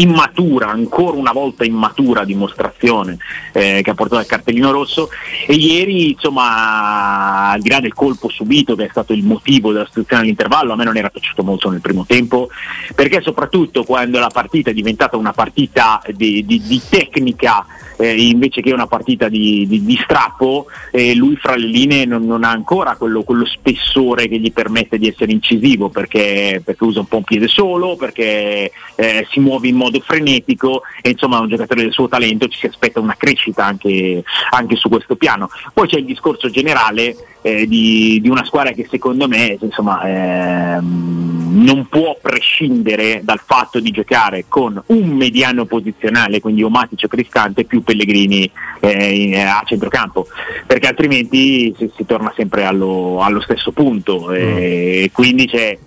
immatura, 0.00 0.68
ancora 0.68 1.16
una 1.16 1.32
volta 1.32 1.64
immatura 1.64 2.24
dimostrazione 2.24 3.18
eh, 3.52 3.80
che 3.82 3.90
ha 3.90 3.94
portato 3.94 4.20
al 4.20 4.26
cartellino 4.26 4.70
rosso. 4.70 5.08
E 5.46 5.54
ieri 5.54 6.10
insomma 6.10 7.50
al 7.50 7.60
di 7.60 7.68
là 7.68 7.80
del 7.80 7.94
colpo 7.94 8.28
subito 8.28 8.74
che 8.74 8.86
è 8.86 8.88
stato 8.90 9.12
il 9.12 9.24
motivo 9.24 9.72
della 9.72 9.86
situazione 9.86 10.22
all'intervallo 10.22 10.72
a 10.72 10.76
me 10.76 10.84
non 10.84 10.96
era 10.96 11.08
piaciuto 11.08 11.42
molto 11.42 11.70
nel 11.70 11.80
primo 11.80 12.04
tempo 12.06 12.48
perché 12.94 13.20
soprattutto 13.20 13.84
quando 13.84 14.18
la 14.18 14.30
partita 14.32 14.70
è 14.70 14.74
diventata 14.74 15.16
una 15.16 15.32
partita 15.32 16.02
di, 16.12 16.44
di, 16.44 16.60
di 16.62 16.80
tecnica 16.88 17.66
eh, 18.00 18.28
invece 18.28 18.62
che 18.62 18.72
una 18.72 18.86
partita 18.86 19.28
di, 19.28 19.66
di, 19.68 20.00
strappo, 20.02 20.66
eh, 20.90 21.14
lui 21.14 21.36
fra 21.36 21.54
le 21.54 21.66
linee 21.66 22.06
non, 22.06 22.24
non 22.24 22.44
ha 22.44 22.50
ancora 22.50 22.96
quello, 22.96 23.22
quello, 23.22 23.44
spessore 23.44 24.26
che 24.26 24.38
gli 24.38 24.52
permette 24.52 24.96
di 24.96 25.06
essere 25.06 25.32
incisivo 25.32 25.90
perché, 25.90 26.62
perché 26.64 26.82
usa 26.82 27.00
un 27.00 27.06
po' 27.06 27.18
un 27.18 27.24
piede 27.24 27.46
solo, 27.46 27.96
perché 27.96 28.72
eh, 28.94 29.26
si 29.30 29.40
muove 29.40 29.68
in 29.68 29.76
modo 29.76 29.89
frenetico 29.98 30.82
e 31.02 31.10
insomma 31.10 31.40
un 31.40 31.48
giocatore 31.48 31.82
del 31.82 31.92
suo 31.92 32.06
talento, 32.06 32.46
ci 32.46 32.58
si 32.60 32.66
aspetta 32.66 33.00
una 33.00 33.16
crescita 33.18 33.64
anche, 33.64 34.22
anche 34.50 34.76
su 34.76 34.88
questo 34.88 35.16
piano. 35.16 35.50
Poi 35.74 35.88
c'è 35.88 35.96
il 35.96 36.04
discorso 36.04 36.48
generale 36.48 37.16
eh, 37.42 37.66
di, 37.66 38.20
di, 38.20 38.28
una 38.28 38.44
squadra 38.44 38.72
che 38.72 38.86
secondo 38.88 39.26
me 39.26 39.56
insomma, 39.60 40.02
ehm, 40.02 41.64
non 41.64 41.86
può 41.88 42.16
prescindere 42.20 43.22
dal 43.24 43.40
fatto 43.44 43.80
di 43.80 43.90
giocare 43.90 44.44
con 44.46 44.80
un 44.86 45.08
mediano 45.08 45.64
posizionale, 45.64 46.40
quindi 46.40 46.62
Omatic 46.62 47.04
o 47.04 47.08
Cristante, 47.08 47.64
più 47.64 47.82
Pellegrini 47.82 48.50
eh, 48.80 49.40
a 49.40 49.62
centrocampo, 49.64 50.26
perché 50.66 50.88
altrimenti 50.88 51.74
si, 51.76 51.90
si 51.96 52.04
torna 52.04 52.32
sempre 52.36 52.64
allo, 52.64 53.20
allo 53.22 53.40
stesso 53.40 53.72
punto. 53.72 54.32
Eh, 54.32 55.06
mm. 55.08 55.12
Quindi 55.12 55.46
c'è 55.46 55.78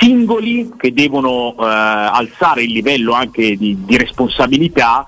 singoli 0.00 0.72
che 0.76 0.92
devono 0.92 1.54
eh, 1.58 1.64
alzare 1.64 2.62
il 2.64 2.72
livello 2.72 3.12
anche 3.12 3.56
di, 3.56 3.76
di 3.84 3.96
responsabilità 3.96 5.06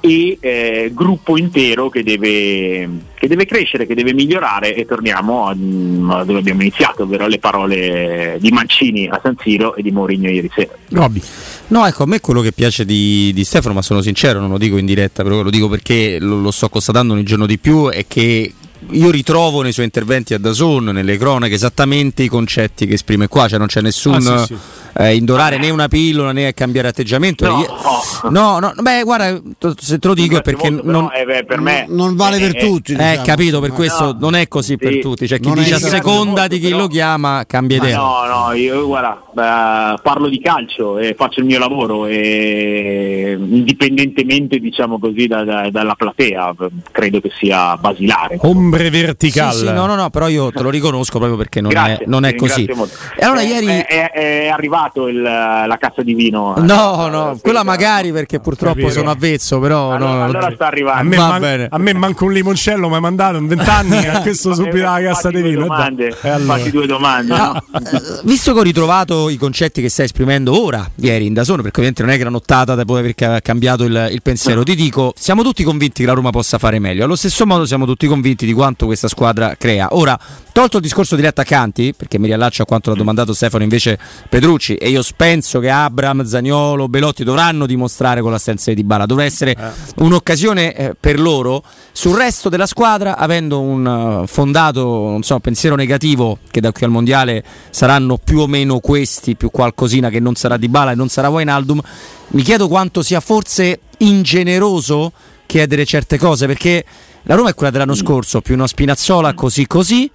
e 0.00 0.38
eh, 0.40 0.90
gruppo 0.94 1.36
intero 1.36 1.90
che 1.90 2.02
deve, 2.02 2.88
che 3.14 3.28
deve, 3.28 3.44
crescere, 3.44 3.86
che 3.86 3.94
deve 3.94 4.14
migliorare 4.14 4.74
e 4.74 4.86
torniamo 4.86 5.46
a, 5.46 5.50
a, 5.50 6.24
dove 6.24 6.38
abbiamo 6.38 6.62
iniziato, 6.62 7.02
ovvero 7.02 7.24
alle 7.24 7.38
parole 7.38 8.38
di 8.40 8.50
Mancini 8.50 9.06
a 9.06 9.20
San 9.22 9.36
Siro 9.38 9.76
e 9.76 9.82
di 9.82 9.90
Mourinho 9.90 10.30
ieri 10.30 10.50
sera. 10.54 10.72
Robby. 10.88 11.22
No, 11.68 11.86
ecco, 11.86 12.04
a 12.04 12.06
me 12.06 12.20
quello 12.20 12.40
che 12.40 12.52
piace 12.52 12.84
di, 12.84 13.30
di, 13.34 13.44
Stefano, 13.44 13.74
ma 13.74 13.82
sono 13.82 14.00
sincero, 14.00 14.40
non 14.40 14.50
lo 14.50 14.58
dico 14.58 14.78
in 14.78 14.86
diretta, 14.86 15.22
però 15.22 15.42
lo 15.42 15.50
dico 15.50 15.68
perché 15.68 16.18
lo, 16.18 16.40
lo 16.40 16.50
sto 16.50 16.68
constatando 16.70 17.12
ogni 17.12 17.22
giorno 17.22 17.46
di 17.46 17.58
più, 17.58 17.90
è 17.90 18.06
che 18.08 18.54
io 18.90 19.10
ritrovo 19.10 19.62
nei 19.62 19.72
suoi 19.72 19.84
interventi 19.84 20.34
a 20.34 20.38
Dazon, 20.38 20.84
nelle 20.84 21.16
cronache, 21.16 21.54
esattamente 21.54 22.22
i 22.22 22.28
concetti 22.28 22.86
che 22.86 22.94
esprime 22.94 23.28
qua, 23.28 23.48
cioè 23.48 23.58
non 23.58 23.68
c'è 23.68 23.80
nessun 23.80 24.26
ah, 24.26 24.44
sì, 24.46 24.54
sì. 24.54 24.60
Eh, 24.92 25.14
indorare 25.14 25.56
né 25.56 25.70
una 25.70 25.88
pillola 25.88 26.32
né 26.32 26.52
cambiare 26.52 26.88
atteggiamento. 26.88 27.46
No, 27.46 28.58
no, 28.58 28.58
no, 28.58 28.72
beh, 28.76 29.02
guarda, 29.04 29.40
se 29.78 29.98
te 29.98 30.08
lo 30.08 30.14
dico 30.14 30.38
è 30.38 30.42
perché 30.42 30.70
molto, 30.70 30.90
non, 30.90 31.10
eh, 31.14 31.24
beh, 31.24 31.44
per 31.44 31.60
me 31.60 31.86
non 31.88 32.16
vale 32.16 32.38
per 32.38 32.56
tutti. 32.56 32.92
Eh, 32.92 32.96
diciamo. 32.96 33.22
capito, 33.24 33.60
per 33.60 33.70
questo 33.70 34.12
no, 34.12 34.16
non 34.18 34.34
è 34.34 34.48
così 34.48 34.72
sì, 34.72 34.76
per 34.76 34.98
tutti. 34.98 35.28
Cioè, 35.28 35.38
chi 35.38 35.52
dice 35.52 35.74
a 35.74 35.78
seconda 35.78 36.48
di 36.48 36.58
chi 36.58 36.68
però, 36.68 36.78
lo 36.78 36.86
chiama 36.88 37.44
cambia 37.46 37.76
idea. 37.76 37.96
No, 37.96 38.24
no, 38.26 38.52
io 38.52 38.84
guarda, 38.86 39.22
beh, 39.32 40.02
parlo 40.02 40.28
di 40.28 40.40
calcio 40.40 40.98
e 40.98 41.14
faccio 41.16 41.38
il 41.40 41.46
mio 41.46 41.58
lavoro 41.58 42.06
e 42.06 43.36
indipendentemente, 43.38 44.58
diciamo 44.58 44.98
così, 44.98 45.26
da, 45.28 45.44
da, 45.44 45.70
dalla 45.70 45.94
platea, 45.94 46.54
credo 46.90 47.20
che 47.20 47.30
sia 47.38 47.76
basilare. 47.76 48.38
Ombre 48.40 48.90
verticali. 48.90 49.52
Sì, 49.52 49.66
sì, 49.66 49.72
no, 49.72 49.86
no, 49.86 49.94
no, 49.94 50.10
però 50.10 50.26
io 50.28 50.50
te 50.50 50.62
lo 50.62 50.70
riconosco 50.70 51.18
proprio 51.18 51.38
perché 51.38 51.60
non 51.60 51.70
Grazie, 51.70 52.04
è, 52.04 52.06
non 52.06 52.24
è 52.24 52.34
così. 52.34 52.68
Molto. 52.74 52.96
E 53.16 53.24
allora 53.24 53.42
ieri 53.42 53.66
è, 53.66 53.86
è, 53.86 54.10
è 54.10 54.48
arrivato 54.48 54.78
provato 54.80 55.08
il, 55.08 55.20
la 55.20 55.76
cassa 55.78 56.02
di 56.02 56.14
vino? 56.14 56.54
No, 56.58 57.08
no, 57.08 57.38
quella 57.40 57.62
magari 57.62 58.12
perché 58.12 58.40
purtroppo 58.40 58.76
Capito. 58.76 58.92
sono 58.92 59.10
avvezzo, 59.10 59.58
però 59.58 59.92
allora, 59.92 60.12
no, 60.12 60.24
allora 60.24 60.50
sta 60.54 60.66
arrivando. 60.66 61.00
A 61.00 61.02
me, 61.04 61.16
man- 61.16 61.66
a 61.70 61.78
me, 61.78 61.92
manca 61.92 62.24
un 62.24 62.32
limoncello, 62.32 62.88
mi 62.88 62.94
hai 62.94 63.00
mandato 63.00 63.36
in 63.36 63.46
vent'anni 63.46 64.06
a 64.06 64.20
questo 64.20 64.54
subito 64.54 64.76
la 64.78 65.00
cassa 65.02 65.30
di 65.30 65.42
vino. 65.42 65.62
Domande, 65.62 66.16
eh, 66.22 66.28
allora. 66.28 66.56
Fatti 66.56 66.70
due 66.70 66.86
domande. 66.86 67.36
No, 67.36 67.54
eh, 67.54 68.20
visto 68.24 68.52
che 68.52 68.58
ho 68.58 68.62
ritrovato 68.62 69.28
i 69.28 69.36
concetti 69.36 69.82
che 69.82 69.88
stai 69.88 70.06
esprimendo 70.06 70.60
ora, 70.60 70.88
ieri 70.96 71.26
in 71.26 71.34
Dasone, 71.34 71.62
perché 71.62 71.80
ovviamente 71.80 72.02
non 72.02 72.12
è 72.12 72.16
che 72.16 72.24
la 72.24 72.30
nottata 72.30 72.74
dopo 72.74 72.96
aver 72.96 73.14
cambiato 73.42 73.84
il, 73.84 74.08
il 74.10 74.22
pensiero, 74.22 74.62
ti 74.62 74.74
dico, 74.74 75.12
siamo 75.16 75.42
tutti 75.42 75.62
convinti 75.62 76.00
che 76.02 76.06
la 76.06 76.14
Roma 76.14 76.30
possa 76.30 76.58
fare 76.58 76.78
meglio. 76.78 77.04
Allo 77.04 77.16
stesso 77.16 77.46
modo 77.46 77.66
siamo 77.66 77.84
tutti 77.86 78.06
convinti 78.06 78.46
di 78.46 78.52
quanto 78.52 78.86
questa 78.86 79.08
squadra 79.08 79.54
crea. 79.56 79.88
Ora, 79.92 80.18
tolto 80.60 80.76
il 80.76 80.82
discorso 80.82 81.16
degli 81.16 81.24
attaccanti, 81.24 81.94
perché 81.96 82.18
mi 82.18 82.26
riallaccio 82.26 82.62
a 82.62 82.66
quanto 82.66 82.90
l'ha 82.90 82.96
domandato 82.96 83.32
Stefano 83.32 83.62
invece 83.62 83.98
Petrucci, 84.28 84.74
e 84.74 84.90
io 84.90 85.02
penso 85.16 85.58
che 85.58 85.70
Abram, 85.70 86.22
Zagnolo, 86.22 86.86
Belotti 86.86 87.24
dovranno 87.24 87.64
dimostrare 87.64 88.20
con 88.20 88.30
l'assenza 88.30 88.70
di 88.70 88.84
Bala. 88.84 89.06
Dovrà 89.06 89.24
essere 89.24 89.52
eh. 89.52 90.02
un'occasione 90.02 90.74
eh, 90.74 90.94
per 90.98 91.18
loro. 91.18 91.62
Sul 91.92 92.14
resto 92.14 92.50
della 92.50 92.66
squadra, 92.66 93.16
avendo 93.16 93.60
un 93.60 94.22
uh, 94.22 94.26
fondato 94.26 95.18
so, 95.22 95.38
pensiero 95.38 95.76
negativo, 95.76 96.38
che 96.50 96.60
da 96.60 96.72
qui 96.72 96.84
al 96.84 96.92
mondiale 96.92 97.42
saranno 97.70 98.18
più 98.22 98.40
o 98.40 98.46
meno 98.46 98.80
questi, 98.80 99.36
più 99.36 99.50
qualcosina 99.50 100.10
che 100.10 100.20
non 100.20 100.34
sarà 100.34 100.58
di 100.58 100.68
Bala 100.68 100.92
e 100.92 100.94
non 100.94 101.08
sarà 101.08 101.30
Wijnaldum, 101.30 101.80
mi 102.28 102.42
chiedo 102.42 102.68
quanto 102.68 103.02
sia 103.02 103.20
forse 103.20 103.80
ingeneroso 103.98 105.12
chiedere 105.46 105.86
certe 105.86 106.18
cose, 106.18 106.46
perché 106.46 106.84
la 107.22 107.34
Roma 107.34 107.48
è 107.48 107.54
quella 107.54 107.72
dell'anno 107.72 107.94
scorso, 107.94 108.42
più 108.42 108.54
una 108.54 108.66
Spinazzola 108.66 109.34
così 109.34 109.66
così, 109.66 110.10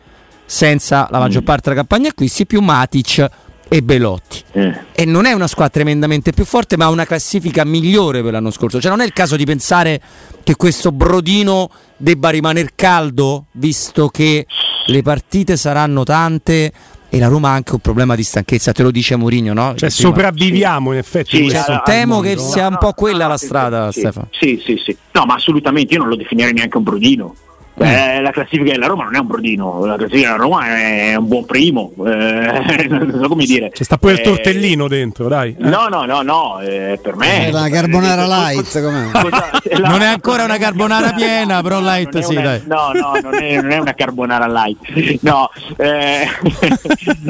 senza 0.45 1.07
la 1.11 1.19
maggior 1.19 1.43
parte 1.43 1.69
della 1.69 1.81
campagna 1.81 2.09
acquisti, 2.09 2.45
più 2.45 2.61
Matic 2.61 3.29
e 3.67 3.81
Belotti. 3.81 4.43
Eh. 4.51 4.79
E 4.93 5.05
non 5.05 5.25
è 5.25 5.33
una 5.33 5.47
squadra 5.47 5.73
tremendamente 5.73 6.31
più 6.31 6.45
forte, 6.45 6.77
ma 6.77 6.85
ha 6.85 6.89
una 6.89 7.05
classifica 7.05 7.65
migliore 7.65 8.21
per 8.21 8.33
l'anno 8.33 8.51
scorso. 8.51 8.79
Cioè, 8.79 8.91
non 8.91 9.01
è 9.01 9.05
il 9.05 9.13
caso 9.13 9.35
di 9.35 9.45
pensare 9.45 10.01
che 10.43 10.55
questo 10.55 10.91
brodino 10.91 11.69
debba 11.97 12.29
rimanere 12.29 12.71
caldo, 12.75 13.45
visto 13.53 14.09
che 14.09 14.45
le 14.85 15.01
partite 15.01 15.57
saranno 15.57 16.03
tante. 16.03 16.71
E 17.07 17.19
la 17.19 17.27
Roma 17.27 17.49
ha 17.49 17.53
anche 17.53 17.71
un 17.73 17.79
problema 17.79 18.13
di 18.13 18.23
stanchezza, 18.23 18.73
te 18.73 18.83
lo 18.83 18.91
dice 18.91 19.15
Mourinho, 19.15 19.53
no? 19.53 19.73
Cioè, 19.75 19.89
sopravviviamo 19.89 20.89
sì. 20.89 20.95
in 20.95 20.99
effetti. 20.99 21.37
Sì, 21.37 21.49
cioè, 21.49 21.81
temo 21.85 22.19
che 22.19 22.37
sia 22.37 22.67
un 22.67 22.77
po' 22.77 22.91
quella 22.91 23.23
no, 23.23 23.29
la 23.29 23.37
strada, 23.37 23.91
sì, 23.91 23.99
Stefano. 24.01 24.27
Sì, 24.31 24.61
sì, 24.65 24.81
sì. 24.83 24.97
No, 25.13 25.23
ma 25.23 25.35
assolutamente 25.35 25.93
io 25.93 26.01
non 26.01 26.09
lo 26.09 26.17
definirei 26.17 26.51
neanche 26.51 26.75
un 26.75 26.83
brodino. 26.83 27.35
Beh, 27.77 28.21
la 28.21 28.31
classifica 28.31 28.71
della 28.71 28.87
Roma 28.87 29.03
non 29.03 29.15
è 29.15 29.19
un 29.19 29.27
brodino, 29.27 29.83
la 29.83 29.97
classifica 29.97 30.31
della 30.31 30.41
Roma 30.41 30.65
è 30.79 31.15
un 31.15 31.27
buon 31.27 31.45
primo, 31.45 31.91
eh, 32.05 32.87
non 32.87 33.19
so 33.21 33.27
come 33.27 33.43
dire. 33.43 33.69
C'è 33.69 33.83
sta 33.83 33.97
poi 33.97 34.13
il 34.13 34.19
eh, 34.19 34.23
tortellino 34.23 34.87
dentro, 34.87 35.27
dai. 35.27 35.55
Eh. 35.59 35.67
No, 35.67 35.87
no, 35.89 36.05
no, 36.05 36.21
no, 36.21 36.61
eh, 36.61 36.97
per 37.01 37.17
me... 37.17 37.47
È 37.47 37.51
la 37.51 37.67
carbonara 37.69 38.25
light, 38.25 38.81
com'è? 38.81 39.11
La, 39.75 39.89
non 39.89 40.01
è 40.01 40.05
ancora 40.05 40.45
una 40.45 40.57
carbonara 40.57 41.11
piena, 41.11 41.61
però 41.61 41.81
light 41.81 42.17
sì, 42.19 42.35
una, 42.35 42.41
dai. 42.41 42.61
No, 42.65 42.91
no, 42.93 43.19
non 43.21 43.35
è, 43.35 43.61
non 43.61 43.71
è, 43.71 43.77
una 43.77 43.93
carbonara 43.93 44.47
light. 44.47 45.19
No, 45.21 45.49
eh, 45.77 46.27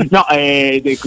no 0.09 0.25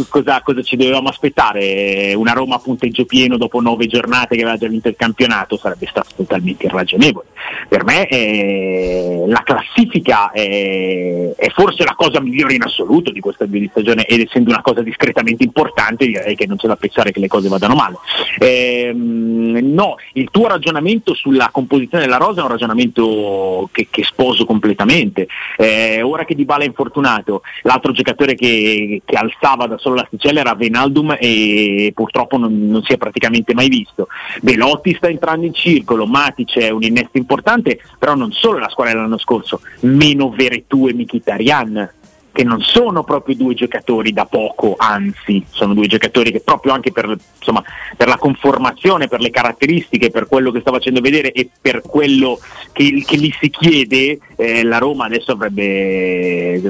cosa, 0.08 0.40
cosa, 0.42 0.62
ci 0.62 0.76
dovevamo 0.76 1.08
aspettare? 1.10 2.12
Una 2.14 2.32
Roma 2.32 2.56
a 2.56 2.58
punteggio 2.58 3.04
pieno 3.04 3.36
dopo 3.36 3.60
nove 3.60 3.86
giornate 3.86 4.34
che 4.34 4.42
aveva 4.42 4.56
già 4.56 4.66
vinto 4.66 4.88
il 4.88 4.96
campionato 4.96 5.56
sarebbe 5.56 5.86
stato 5.86 6.08
totalmente 6.16 6.66
irragionevole. 6.66 7.26
Per 7.68 7.84
me 7.84 8.06
è 8.06 9.26
la 9.28 9.42
classifica 9.44 10.30
è, 10.30 11.34
è, 11.36 11.48
forse 11.50 11.84
la 11.84 11.94
cosa 11.94 12.20
migliore 12.20 12.54
in 12.54 12.62
assoluto 12.62 13.10
di 13.10 13.20
questa 13.20 13.44
avvio 13.44 13.60
di 13.60 13.68
stagione 13.70 14.04
ed 14.06 14.20
essendo 14.20 14.50
una 14.50 14.62
cosa 14.62 14.82
discretamente 14.82 15.44
importante 15.44 16.06
direi 16.06 16.34
che 16.34 16.46
non 16.46 16.56
c'è 16.56 16.66
da 16.66 16.76
pensare 16.76 17.12
che 17.12 17.20
le 17.20 17.28
cose 17.28 17.48
vadano 17.48 17.74
male. 17.74 17.96
Ehm, 18.38 19.58
no, 19.72 19.96
il 20.14 20.28
tuo 20.30 20.46
ragionamento 20.46 21.14
sulla 21.14 21.50
composizione 21.52 22.04
della 22.04 22.16
rosa 22.16 22.40
è 22.40 22.44
un 22.44 22.50
ragionamento 22.50 23.68
che, 23.72 23.88
che 23.90 24.02
sposo 24.04 24.44
completamente. 24.46 25.28
Eh, 25.56 26.00
ora 26.02 26.24
che 26.24 26.34
Di 26.34 26.44
Bala 26.44 26.64
è 26.64 26.66
infortunato, 26.66 27.42
l'altro 27.62 27.92
giocatore 27.92 28.34
che, 28.34 29.02
che 29.04 29.16
alzava 29.16 29.66
da 29.66 29.78
solo 29.78 29.96
l'asticella 29.96 30.40
era 30.40 30.54
Venaldum 30.54 31.16
e 31.18 31.92
purtroppo 31.94 32.38
non, 32.38 32.68
non 32.68 32.82
si 32.82 32.92
è 32.92 32.96
praticamente 32.96 33.52
mai 33.54 33.68
visto. 33.68 34.08
Belotti 34.40 34.94
sta 34.94 35.08
entrando 35.08 35.44
in 35.44 35.54
circolo, 35.54 36.06
Matic 36.06 36.58
è 36.58 36.70
un 36.70 36.82
innesto 36.82 37.18
importante, 37.18 37.80
però 37.98 38.14
non 38.14 38.32
solo 38.32 38.58
la 38.58 38.68
squadra 38.68 38.94
dell'anno 38.94 39.17
scorso, 39.18 39.60
meno 39.80 40.30
Veretù 40.30 40.86
e 40.88 40.94
Mkhitaryan 40.94 41.90
che 42.32 42.44
non 42.44 42.60
sono 42.60 43.04
proprio 43.04 43.34
due 43.34 43.54
giocatori 43.54 44.12
da 44.12 44.26
poco, 44.26 44.74
anzi 44.76 45.44
sono 45.50 45.74
due 45.74 45.86
giocatori 45.86 46.30
che 46.30 46.40
proprio 46.40 46.72
anche 46.72 46.92
per, 46.92 47.16
insomma, 47.38 47.62
per, 47.96 48.08
la 48.08 48.16
conformazione, 48.16 49.08
per 49.08 49.20
le 49.20 49.30
caratteristiche, 49.30 50.10
per 50.10 50.26
quello 50.28 50.50
che 50.50 50.60
sta 50.60 50.70
facendo 50.70 51.00
vedere 51.00 51.32
e 51.32 51.48
per 51.60 51.82
quello 51.82 52.38
che, 52.72 53.02
che 53.06 53.16
gli 53.16 53.32
si 53.40 53.50
chiede, 53.50 54.18
eh, 54.36 54.62
la 54.62 54.78
Roma 54.78 55.06
adesso 55.06 55.32
avrebbe, 55.32 56.62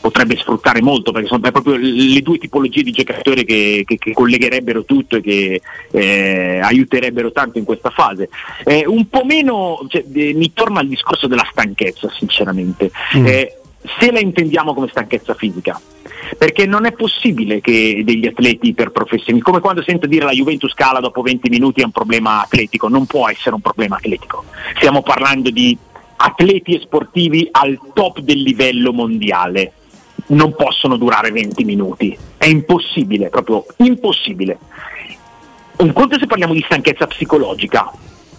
potrebbe 0.00 0.36
sfruttare 0.36 0.80
molto 0.80 1.12
perché 1.12 1.28
sono 1.28 1.40
proprio 1.40 1.76
le 1.76 2.22
due 2.22 2.38
tipologie 2.38 2.82
di 2.82 2.92
giocatori 2.92 3.44
che, 3.44 3.82
che, 3.86 3.98
che 3.98 4.12
collegherebbero 4.12 4.84
tutto 4.84 5.16
e 5.16 5.20
che 5.20 5.60
eh, 5.90 6.60
aiuterebbero 6.62 7.32
tanto 7.32 7.58
in 7.58 7.64
questa 7.64 7.90
fase. 7.90 8.28
Eh, 8.64 8.84
un 8.86 9.08
po' 9.08 9.24
meno, 9.24 9.84
cioè, 9.88 10.04
mi 10.06 10.52
torna 10.52 10.80
al 10.80 10.88
discorso 10.88 11.26
della 11.26 11.46
stanchezza 11.50 12.08
sinceramente. 12.10 12.90
Mm 13.16 13.26
eh, 13.32 13.56
se 13.98 14.12
la 14.12 14.20
intendiamo 14.20 14.74
come 14.74 14.88
stanchezza 14.88 15.34
fisica. 15.34 15.80
Perché 16.38 16.66
non 16.66 16.86
è 16.86 16.92
possibile 16.92 17.60
che 17.60 18.02
degli 18.04 18.26
atleti 18.26 18.72
per 18.72 18.90
professioni, 18.90 19.40
come 19.40 19.60
quando 19.60 19.82
sento 19.82 20.06
dire 20.06 20.24
la 20.24 20.32
Juventus 20.32 20.72
cala 20.72 21.00
dopo 21.00 21.20
20 21.20 21.50
minuti 21.50 21.80
è 21.80 21.84
un 21.84 21.90
problema 21.90 22.42
atletico, 22.42 22.88
non 22.88 23.06
può 23.06 23.28
essere 23.28 23.54
un 23.54 23.60
problema 23.60 23.96
atletico. 23.96 24.44
Stiamo 24.76 25.02
parlando 25.02 25.50
di 25.50 25.76
atleti 26.16 26.74
e 26.74 26.80
sportivi 26.80 27.48
al 27.50 27.78
top 27.92 28.20
del 28.20 28.40
livello 28.40 28.92
mondiale. 28.92 29.72
Non 30.26 30.54
possono 30.54 30.96
durare 30.96 31.32
20 31.32 31.64
minuti, 31.64 32.16
è 32.36 32.46
impossibile, 32.46 33.28
proprio 33.28 33.66
impossibile. 33.78 34.58
Un 35.78 35.92
conto 35.92 36.18
se 36.18 36.26
parliamo 36.26 36.54
di 36.54 36.62
stanchezza 36.64 37.06
psicologica, 37.08 37.90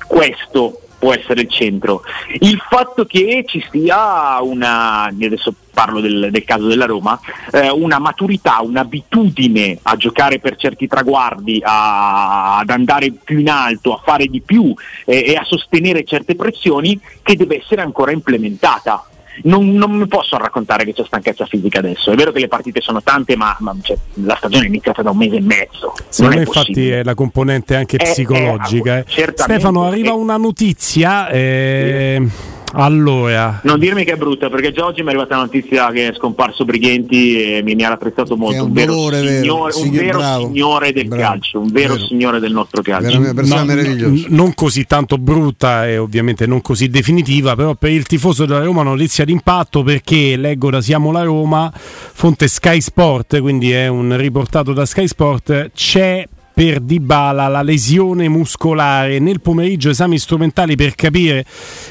questo 0.08 0.83
può 1.04 1.14
essere 1.14 1.42
il 1.42 1.50
centro. 1.50 2.02
Il 2.40 2.64
fatto 2.70 3.04
che 3.04 3.44
ci 3.46 3.62
sia 3.70 4.42
una, 4.42 5.04
adesso 5.04 5.54
parlo 5.74 6.00
del, 6.00 6.30
del 6.32 6.46
caso 6.46 6.68
della 6.68 6.86
Roma, 6.86 7.20
eh, 7.52 7.70
una 7.70 8.00
maturità, 8.00 8.62
un'abitudine 8.62 9.80
a 9.82 9.98
giocare 9.98 10.40
per 10.40 10.56
certi 10.56 10.88
traguardi, 10.88 11.62
a, 11.62 12.60
ad 12.60 12.70
andare 12.70 13.12
più 13.12 13.40
in 13.40 13.50
alto, 13.50 13.94
a 13.94 14.02
fare 14.02 14.28
di 14.28 14.40
più 14.40 14.74
eh, 15.04 15.26
e 15.28 15.36
a 15.36 15.44
sostenere 15.44 16.06
certe 16.06 16.36
pressioni 16.36 16.98
che 17.22 17.36
deve 17.36 17.58
essere 17.58 17.82
ancora 17.82 18.12
implementata 18.12 19.08
non, 19.44 19.72
non, 19.74 19.92
mi 19.92 20.08
posso 20.08 20.38
raccontare 20.38 20.86
che 20.86 20.94
c'è 20.94 21.04
stanchezza 21.06 21.46
fisica 21.46 21.80
adesso. 21.80 22.12
È 22.12 22.16
vero 22.16 22.32
che 22.32 22.40
le 22.40 22.48
partite 22.48 22.82
sono 22.82 23.02
tante, 23.02 23.36
ma, 23.36 23.56
ma 23.60 23.76
cioè, 23.82 23.98
la 24.16 24.36
stagione 24.36 24.66
è 24.66 24.68
iniziata 24.68 25.02
da 25.02 25.10
un 25.10 25.18
mese 25.18 25.38
e 25.38 25.42
mezzo. 25.42 25.94
Secondo 26.08 26.38
me, 26.38 26.44
infatti, 26.44 26.90
è 26.90 27.04
la 27.04 27.16
componente 27.16 27.76
anche 27.76 27.98
è, 27.98 28.04
psicologica. 28.04 28.98
È, 28.98 29.06
eh. 29.16 29.34
Stefano, 29.36 29.86
arriva 29.86 30.14
una 30.14 30.38
notizia. 30.38 31.30
Eh... 31.30 32.18
Sì 32.20 32.53
allora. 32.74 33.62
Non 33.64 33.80
dirmi 33.80 34.04
che 34.04 34.14
è 34.14 34.16
brutta, 34.16 34.50
perché 34.50 34.72
già 34.72 34.86
oggi 34.86 35.02
mi 35.02 35.08
è 35.08 35.10
arrivata 35.10 35.36
la 35.36 35.44
notizia 35.44 35.92
che 35.92 36.10
è 36.10 36.14
scomparso 36.14 36.66
Brighenti 36.66 37.42
e 37.42 37.62
mi, 37.64 37.76
mi 37.76 37.84
ha 37.84 37.90
rapprezzato 37.90 38.36
molto. 38.36 38.62
Un, 38.62 38.68
un, 38.70 38.74
vero, 38.74 38.94
dolore, 38.94 39.18
signore, 39.18 39.74
vero, 39.74 39.84
un 39.84 39.92
vero 39.92 40.40
signore 40.40 40.94
del 40.94 41.08
bravo, 41.08 41.22
calcio, 41.22 41.60
un 41.60 41.72
vero, 41.72 41.94
vero, 41.94 42.06
signore 42.06 42.40
del 42.40 42.52
nostro 42.52 42.82
calcio. 42.82 43.20
No, 43.20 44.14
non 44.30 44.54
così 44.54 44.86
tanto 44.86 45.18
brutta 45.18 45.88
e 45.88 45.98
ovviamente 45.98 46.46
non 46.46 46.62
così 46.62 46.90
definitiva, 46.90 47.56
però 47.56 47.76
per 47.76 47.92
il 47.92 48.06
tifoso 48.06 48.46
della 48.46 48.64
Roma 48.64 48.84
notizia 48.84 49.26
d'impatto 49.26 49.84
perché 49.84 50.36
leggo 50.36 50.70
da 50.70 50.82
Siamo 50.82 51.12
la 51.12 51.24
Roma, 51.24 51.72
fonte 51.74 52.48
Sky 52.48 52.82
Sport, 52.82 53.40
quindi 53.40 53.72
è 53.72 53.88
un 53.88 54.16
riportato 54.18 54.74
da 54.74 54.86
Sky 54.86 55.08
Sport, 55.08 55.72
c'è 55.74 56.28
per 56.54 56.80
Dybala 56.80 57.48
la 57.48 57.62
lesione 57.62 58.30
muscolare. 58.30 59.20
Nel 59.20 59.42
pomeriggio 59.42 59.90
esami 59.90 60.20
strumentali 60.20 60.76
per 60.76 60.96
capire 60.96 61.46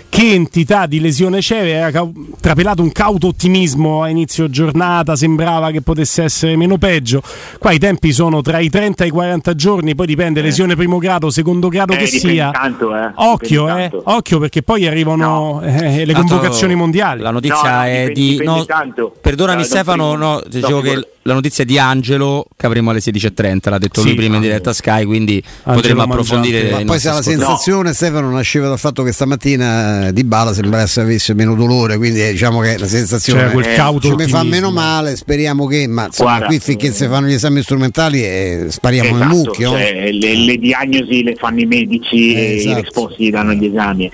che 0.08 0.32
entità 0.32 0.86
di 0.86 1.00
lesione 1.00 1.40
c'è. 1.40 1.62
Era 1.62 2.06
trapelato 2.40 2.82
un 2.82 2.92
cauto 2.92 3.28
ottimismo 3.28 4.02
a 4.02 4.08
inizio 4.08 4.48
giornata, 4.48 5.16
sembrava 5.16 5.70
che 5.70 5.82
potesse 5.82 6.22
essere 6.22 6.56
meno 6.56 6.78
peggio. 6.78 7.22
Qua 7.58 7.72
i 7.72 7.78
tempi 7.78 8.12
sono 8.12 8.40
tra 8.42 8.58
i 8.58 8.70
30 8.70 9.04
e 9.04 9.06
i 9.08 9.10
40 9.10 9.54
giorni, 9.54 9.94
poi 9.94 10.06
dipende 10.06 10.40
eh. 10.40 10.44
lesione 10.44 10.76
primo 10.76 10.98
grado, 10.98 11.30
secondo 11.30 11.68
grado 11.68 11.94
eh, 11.94 11.96
che 11.96 12.06
sia. 12.06 12.50
Tanto, 12.50 12.94
eh. 12.94 13.10
Occhio, 13.14 13.76
eh, 13.76 13.90
occhio 14.04 14.38
perché 14.38 14.62
poi 14.62 14.86
arrivano 14.86 15.60
no. 15.60 15.62
eh, 15.62 16.04
le 16.04 16.14
convocazioni 16.14 16.74
mondiali. 16.74 17.20
La 17.20 17.30
notizia 17.30 17.70
no, 17.70 17.76
no, 17.76 17.82
è 17.82 18.10
dipende, 18.12 18.12
di... 18.12 18.30
Dipende 18.60 18.94
no, 18.96 19.12
perdonami 19.20 19.64
Stefano, 19.64 20.14
no, 20.14 20.42
dicevo 20.46 20.80
che 20.80 21.08
la 21.22 21.34
notizia 21.34 21.64
di 21.64 21.78
Angelo 21.78 22.46
che 22.56 22.66
avremo 22.66 22.90
alle 22.90 22.98
16.30, 22.98 23.70
l'ha 23.70 23.78
detto 23.78 24.00
sì, 24.00 24.08
lui 24.08 24.16
prima 24.16 24.36
in 24.36 24.42
diretta 24.42 24.72
Sky, 24.72 25.04
quindi 25.04 25.42
Angelo 25.64 25.74
potremo 25.76 26.02
approfondire. 26.02 26.70
Ma 26.70 26.84
poi 26.84 26.98
se 26.98 27.10
la 27.10 27.22
sensazione, 27.22 27.88
no. 27.88 27.94
Stefano, 27.94 28.30
nasceva 28.30 28.68
dal 28.68 28.78
fatto 28.78 29.02
che 29.02 29.12
stamattina 29.12 30.08
eh, 30.08 30.12
Di 30.12 30.24
Bala 30.24 30.52
sembrasse 30.52 31.00
avesse 31.00 31.34
meno 31.34 31.54
dolore, 31.54 31.96
quindi 31.96 32.22
eh, 32.22 32.32
diciamo 32.32 32.60
che 32.60 32.78
la 32.78 32.86
sensazione 32.86 33.42
cioè, 33.42 33.50
quel 33.52 33.64
eh, 33.66 34.14
mi 34.16 34.26
fa 34.26 34.42
meno 34.42 34.70
male, 34.70 35.16
speriamo 35.16 35.66
che, 35.66 35.86
ma 35.86 36.06
insomma, 36.06 36.30
Guarda, 36.30 36.46
qui 36.46 36.58
finché 36.58 36.88
eh, 36.88 36.92
si 36.92 37.06
fanno 37.06 37.26
gli 37.26 37.34
esami 37.34 37.62
strumentali 37.62 38.24
eh, 38.24 38.66
spariamo 38.68 39.10
esatto, 39.10 39.24
nel 39.24 39.28
mucchio. 39.28 39.70
Cioè, 39.70 40.10
le, 40.10 40.36
le, 40.36 40.56
diagnosi 40.58 41.22
le 41.22 41.34
fanno 41.36 41.60
i 41.60 41.66
medici 41.66 42.34
e 42.34 42.56
esatto. 42.56 42.78
i 42.78 42.82
risposti 42.82 43.30
danno 43.30 43.52
gli 43.52 43.66
esami. 43.66 44.10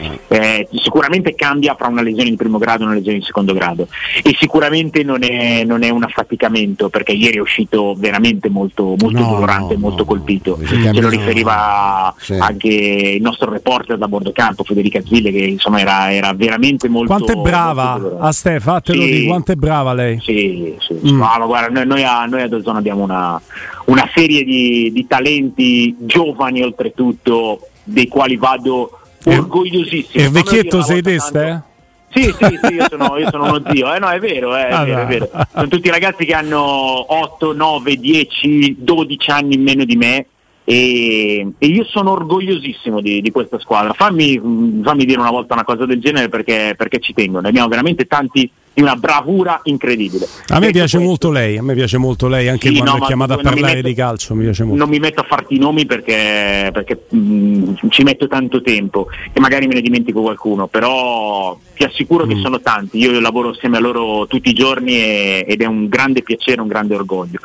sicuramente 0.82 1.34
cambia 1.34 1.74
fra 1.74 1.88
una 1.88 2.02
lesione 2.02 2.30
di 2.30 2.36
primo 2.36 2.58
grado 2.58 2.82
e 2.82 2.86
una 2.86 2.94
lesione 2.94 3.18
di 3.18 3.24
secondo 3.24 3.54
grado 3.54 3.88
e 4.22 4.36
sicuramente 4.38 5.02
non 5.02 5.22
è, 5.22 5.64
non 5.64 5.82
è 5.82 5.88
un 5.88 6.02
affaticamento 6.02 6.88
perché 6.98 7.12
ieri 7.12 7.36
è 7.36 7.40
uscito 7.40 7.94
veramente 7.96 8.48
molto, 8.48 8.96
molto 8.98 9.20
no, 9.20 9.28
dolorante, 9.28 9.74
no, 9.74 9.80
molto 9.80 9.98
no, 9.98 10.04
colpito. 10.04 10.58
Ce 10.66 11.00
lo 11.00 11.08
riferiva 11.08 12.12
sì. 12.18 12.32
anche 12.32 12.68
il 12.68 13.22
nostro 13.22 13.52
reporter 13.52 13.96
da 13.96 14.08
bordo 14.08 14.32
campo, 14.32 14.64
Federica 14.64 15.00
Zille, 15.06 15.30
che 15.30 15.44
insomma 15.44 15.78
era, 15.78 16.12
era 16.12 16.32
veramente 16.32 16.88
molto. 16.88 17.14
Quanto 17.14 17.32
è 17.32 17.36
brava 17.36 18.18
a 18.18 18.32
Stefa, 18.32 18.80
te 18.80 18.94
lo 18.94 19.04
dico, 19.04 19.28
quanto 19.28 19.52
è 19.52 19.54
brava 19.54 19.92
lei? 19.92 20.18
Sì, 20.20 20.74
sì. 20.80 20.94
Mm. 20.94 21.18
No, 21.18 21.46
guarda, 21.46 21.68
noi, 21.68 21.86
noi, 21.86 22.02
a, 22.02 22.24
noi 22.26 22.42
a 22.42 22.48
abbiamo 22.64 23.04
una, 23.04 23.40
una 23.84 24.10
serie 24.12 24.42
di, 24.42 24.90
di 24.92 25.06
talenti 25.06 25.94
giovani 26.00 26.62
oltretutto, 26.62 27.60
dei 27.84 28.08
quali 28.08 28.36
vado 28.36 28.98
orgogliosissimo. 29.24 30.20
E 30.20 30.26
il 30.26 30.32
vecchietto 30.32 30.82
sei 30.82 31.00
te, 31.00 31.14
eh? 31.14 31.60
Sì, 32.10 32.22
sì, 32.22 32.58
sì, 32.62 32.74
io 32.74 32.86
sono, 32.88 33.18
io 33.18 33.28
sono 33.30 33.44
uno 33.44 33.62
zio. 33.70 33.94
Eh, 33.94 33.98
no, 33.98 34.08
è 34.08 34.18
vero, 34.18 34.56
eh, 34.56 34.68
è, 34.68 34.72
ah, 34.72 34.84
vero, 34.84 35.02
è 35.02 35.06
vero. 35.06 35.30
Sono 35.52 35.68
tutti 35.68 35.90
ragazzi 35.90 36.24
che 36.24 36.34
hanno 36.34 36.60
8, 36.60 37.52
9, 37.52 37.96
10, 37.96 38.76
12 38.78 39.30
anni 39.30 39.54
in 39.54 39.62
meno 39.62 39.84
di 39.84 39.96
me 39.96 40.26
e, 40.70 41.50
e 41.56 41.66
io 41.66 41.82
sono 41.84 42.10
orgogliosissimo 42.10 43.00
di, 43.00 43.22
di 43.22 43.30
questa 43.30 43.58
squadra. 43.58 43.94
Fammi, 43.94 44.38
fammi, 44.84 45.06
dire 45.06 45.18
una 45.18 45.30
volta 45.30 45.54
una 45.54 45.64
cosa 45.64 45.86
del 45.86 45.98
genere 45.98 46.28
perché, 46.28 46.74
perché 46.76 46.98
ci 46.98 47.14
tengo. 47.14 47.40
Ne 47.40 47.48
abbiamo 47.48 47.68
veramente 47.68 48.06
tanti 48.06 48.50
di 48.74 48.82
una 48.82 48.94
bravura 48.94 49.60
incredibile. 49.64 50.28
A 50.48 50.58
me 50.58 50.70
piace 50.70 50.98
questo. 50.98 51.00
molto 51.00 51.30
lei, 51.30 51.56
a 51.56 51.62
me 51.62 51.74
piace 51.74 51.96
molto 51.96 52.28
lei 52.28 52.48
anche 52.48 52.68
sì, 52.68 52.76
quando 52.76 52.98
no, 52.98 53.02
è 53.02 53.06
chiamata 53.06 53.34
a 53.34 53.38
parlare 53.38 53.76
metto, 53.76 53.88
di 53.88 53.94
calcio, 53.94 54.34
mi 54.34 54.44
piace 54.44 54.62
molto. 54.64 54.78
Non 54.78 54.90
mi 54.90 54.98
metto 54.98 55.20
a 55.22 55.24
farti 55.24 55.56
i 55.56 55.58
nomi 55.58 55.86
perché, 55.86 56.68
perché 56.72 57.06
mh, 57.08 57.18
mm, 57.18 57.74
ci 57.88 58.02
metto 58.02 58.28
tanto 58.28 58.60
tempo 58.60 59.08
e 59.32 59.40
magari 59.40 59.66
me 59.66 59.74
ne 59.74 59.80
dimentico 59.80 60.20
qualcuno, 60.20 60.66
però 60.66 61.58
ti 61.74 61.84
assicuro 61.84 62.26
mm. 62.26 62.28
che 62.28 62.36
sono 62.36 62.60
tanti, 62.60 62.98
io 62.98 63.18
lavoro 63.20 63.50
assieme 63.50 63.78
a 63.78 63.80
loro 63.80 64.26
tutti 64.26 64.50
i 64.50 64.52
giorni 64.52 64.92
e, 64.92 65.44
ed 65.48 65.62
è 65.62 65.66
un 65.66 65.88
grande 65.88 66.22
piacere, 66.22 66.60
un 66.60 66.68
grande 66.68 66.94
orgoglio, 66.94 67.38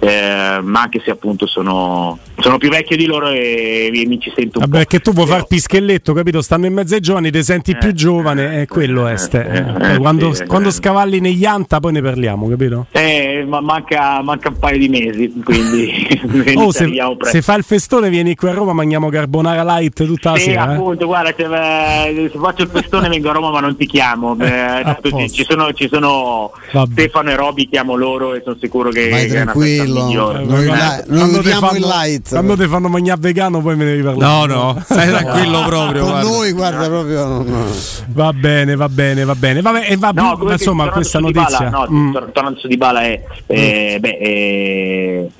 eh, 0.00 0.60
ma 0.62 0.82
anche 0.82 1.00
se 1.04 1.10
appunto 1.10 1.46
sono, 1.46 2.18
sono, 2.38 2.58
più 2.58 2.69
vecchio 2.70 2.96
di 2.96 3.06
loro 3.06 3.28
e, 3.28 3.90
e 3.92 4.06
mi 4.06 4.18
ci 4.18 4.32
sento 4.34 4.58
un 4.58 4.64
Vabbè, 4.64 4.82
po'. 4.82 4.88
che 4.88 5.00
tu 5.00 5.12
vuoi 5.12 5.26
far 5.26 5.46
pischelletto, 5.46 6.12
capito? 6.12 6.40
Stanno 6.40 6.66
in 6.66 6.72
mezzo 6.72 6.94
ai 6.94 7.00
giovani, 7.00 7.30
ti 7.30 7.42
senti 7.42 7.72
eh, 7.72 7.76
più 7.76 7.92
giovane, 7.92 8.62
è 8.62 8.66
quello 8.66 9.08
eh, 9.08 9.12
Este. 9.12 9.78
Eh, 9.80 9.98
quando, 9.98 10.34
quando 10.46 10.70
scavalli 10.70 11.20
negli 11.20 11.44
anta 11.44 11.80
poi 11.80 11.92
ne 11.92 12.02
parliamo, 12.02 12.48
capito? 12.48 12.86
Eh, 12.92 13.44
ma 13.46 13.60
manca, 13.60 14.22
manca 14.22 14.48
un 14.48 14.58
paio 14.58 14.78
di 14.78 14.88
mesi, 14.88 15.32
quindi 15.44 16.54
oh, 16.56 16.70
se, 16.72 16.90
se, 17.22 17.42
fa 17.42 17.54
il 17.54 17.64
festone 17.64 18.08
vieni 18.08 18.34
qui 18.34 18.48
a 18.48 18.52
Roma, 18.52 18.72
mangiamo 18.72 19.08
carbonara 19.08 19.62
light 19.64 20.04
tutta 20.04 20.32
la 20.32 20.36
sì, 20.38 20.44
sera. 20.44 20.70
Eh? 20.70 20.74
appunto, 20.74 21.04
eh? 21.04 21.06
guarda, 21.06 21.34
se, 21.36 22.30
se, 22.32 22.38
faccio 22.38 22.62
il 22.62 22.68
festone 22.68 23.08
vengo 23.08 23.30
a 23.30 23.32
Roma 23.32 23.50
ma 23.50 23.60
non 23.60 23.76
ti 23.76 23.86
chiamo. 23.86 24.36
Eh, 24.38 24.96
ci, 25.02 25.30
ci, 25.30 25.44
sono, 25.44 25.72
ci 25.72 25.88
sono 25.88 26.52
Stefano 26.92 27.30
e 27.30 27.36
Roby, 27.36 27.68
chiamo 27.68 27.96
loro 27.96 28.34
e 28.34 28.42
sono 28.44 28.56
sicuro 28.60 28.90
che, 28.90 29.08
Vai 29.08 29.26
che 29.26 29.32
tranquillo. 29.32 30.32
Noi, 30.32 30.46
noi, 30.46 30.66
la, 30.66 31.02
noi 31.06 31.30
vediamo 31.32 31.72
il 31.72 31.80
light. 31.80 32.28
Quando 32.28 32.56
ti 32.64 32.68
fanno 32.68 32.88
mangiare 32.88 33.20
vegano 33.20 33.60
poi 33.60 33.76
me 33.76 33.84
ne 33.84 33.94
riparliamo. 33.94 34.46
No, 34.46 34.72
no, 34.72 34.82
stai 34.82 35.08
tranquillo 35.08 35.64
proprio. 35.64 36.02
Con 36.02 36.10
guarda. 36.10 36.28
noi, 36.28 36.52
guarda, 36.52 36.86
proprio. 36.86 37.26
No, 37.26 37.42
no. 37.42 37.66
Va 38.08 38.32
bene, 38.32 38.76
va 38.76 38.88
bene, 38.88 39.24
va 39.24 39.34
bene. 39.34 39.60
Vabbè, 39.60 39.90
e 39.90 39.96
va 39.96 40.10
no, 40.14 40.36
bene, 40.36 40.52
insomma, 40.52 40.88
questa 40.90 41.18
notizia. 41.18 41.70
Bala, 41.70 41.86
no, 41.86 41.86
mm. 41.90 42.14
tornando 42.32 42.58
su 42.58 42.68
Di 42.68 42.76
Bala 42.76 43.02
è, 43.02 43.22
eh, 43.46 43.94
mm. 43.96 44.00
beh, 44.00 44.18
eh, 44.20 45.30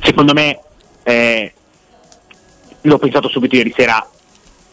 secondo 0.00 0.32
me 0.32 0.58
eh, 1.02 1.52
l'ho 2.82 2.98
pensato 2.98 3.28
subito 3.28 3.56
ieri 3.56 3.72
sera 3.74 4.06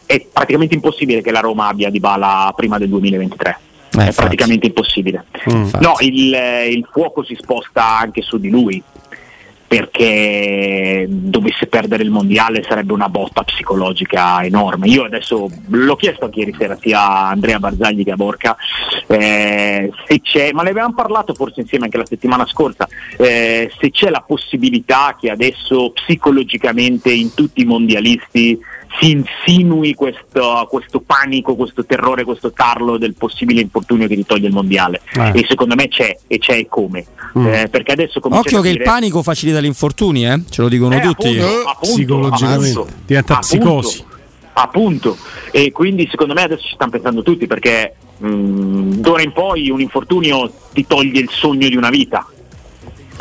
è 0.04 0.24
praticamente 0.32 0.74
impossibile 0.74 1.20
che 1.20 1.32
la 1.32 1.40
Roma 1.40 1.68
abbia 1.68 1.90
Di 1.90 1.98
Bala 1.98 2.52
prima 2.54 2.78
del 2.78 2.88
2023 2.88 3.58
eh, 3.98 4.08
è 4.08 4.12
praticamente 4.12 4.66
impossibile 4.66 5.24
mm, 5.50 5.68
no, 5.80 5.94
il, 6.00 6.36
il 6.70 6.88
fuoco 6.92 7.24
si 7.24 7.34
sposta 7.34 7.98
anche 7.98 8.22
su 8.22 8.38
di 8.38 8.50
lui 8.50 8.82
perché 9.66 11.06
dovesse 11.08 11.66
perdere 11.66 12.02
il 12.02 12.10
mondiale 12.10 12.64
sarebbe 12.66 12.92
una 12.92 13.08
botta 13.08 13.42
psicologica 13.42 14.44
enorme. 14.44 14.86
Io 14.88 15.04
adesso 15.04 15.48
l'ho 15.68 15.96
chiesto 15.96 16.26
anche 16.26 16.40
ieri 16.40 16.54
sera 16.56 16.76
sia 16.80 17.00
a 17.00 17.28
Andrea 17.30 17.58
Barzagli 17.58 18.04
che 18.04 18.12
a 18.12 18.16
Borca, 18.16 18.56
eh, 19.08 19.90
ma 20.52 20.62
ne 20.62 20.70
avevamo 20.70 20.94
parlato 20.94 21.34
forse 21.34 21.60
insieme 21.60 21.84
anche 21.84 21.98
la 21.98 22.06
settimana 22.06 22.46
scorsa, 22.46 22.88
eh, 23.16 23.70
se 23.78 23.90
c'è 23.90 24.10
la 24.10 24.24
possibilità 24.26 25.16
che 25.18 25.30
adesso 25.30 25.90
psicologicamente 25.92 27.10
in 27.10 27.34
tutti 27.34 27.62
i 27.62 27.64
mondialisti 27.64 28.58
si 28.98 29.10
insinui 29.10 29.94
questo, 29.94 30.66
questo, 30.70 31.00
panico, 31.00 31.54
questo 31.54 31.84
terrore, 31.84 32.24
questo 32.24 32.52
tarlo 32.52 32.96
del 32.96 33.14
possibile 33.14 33.60
infortunio 33.60 34.06
che 34.06 34.14
ti 34.14 34.24
toglie 34.24 34.48
il 34.48 34.52
mondiale. 34.52 35.00
Eh. 35.14 35.40
E 35.40 35.46
secondo 35.48 35.74
me 35.74 35.88
c'è, 35.88 36.16
e 36.26 36.38
c'è 36.38 36.56
e 36.56 36.66
come. 36.68 37.04
Mm. 37.38 37.46
Eh, 37.46 37.68
perché 37.68 37.92
adesso 37.92 38.20
Occhio 38.22 38.60
che 38.60 38.70
dire... 38.70 38.82
il 38.82 38.88
panico 38.88 39.22
facilita 39.22 39.60
gli 39.60 39.66
infortuni, 39.66 40.26
eh? 40.26 40.42
ce 40.48 40.62
lo 40.62 40.68
dicono 40.68 40.94
eh, 40.96 41.00
tutti. 41.00 41.38
Appunto, 41.38 41.68
appunto, 41.68 41.94
Psicologicamente 41.94 42.70
appunto, 42.70 42.92
diventa 43.04 43.38
psicosi. 43.38 44.04
Appunto, 44.58 45.16
e 45.50 45.70
quindi 45.70 46.08
secondo 46.10 46.32
me 46.32 46.42
adesso 46.42 46.62
ci 46.62 46.74
stanno 46.74 46.90
pensando 46.90 47.22
tutti 47.22 47.46
perché 47.46 47.94
mh, 48.16 48.94
d'ora 49.00 49.20
in 49.20 49.32
poi 49.32 49.68
un 49.68 49.82
infortunio 49.82 50.50
ti 50.72 50.86
toglie 50.86 51.20
il 51.20 51.28
sogno 51.30 51.68
di 51.68 51.76
una 51.76 51.90
vita 51.90 52.26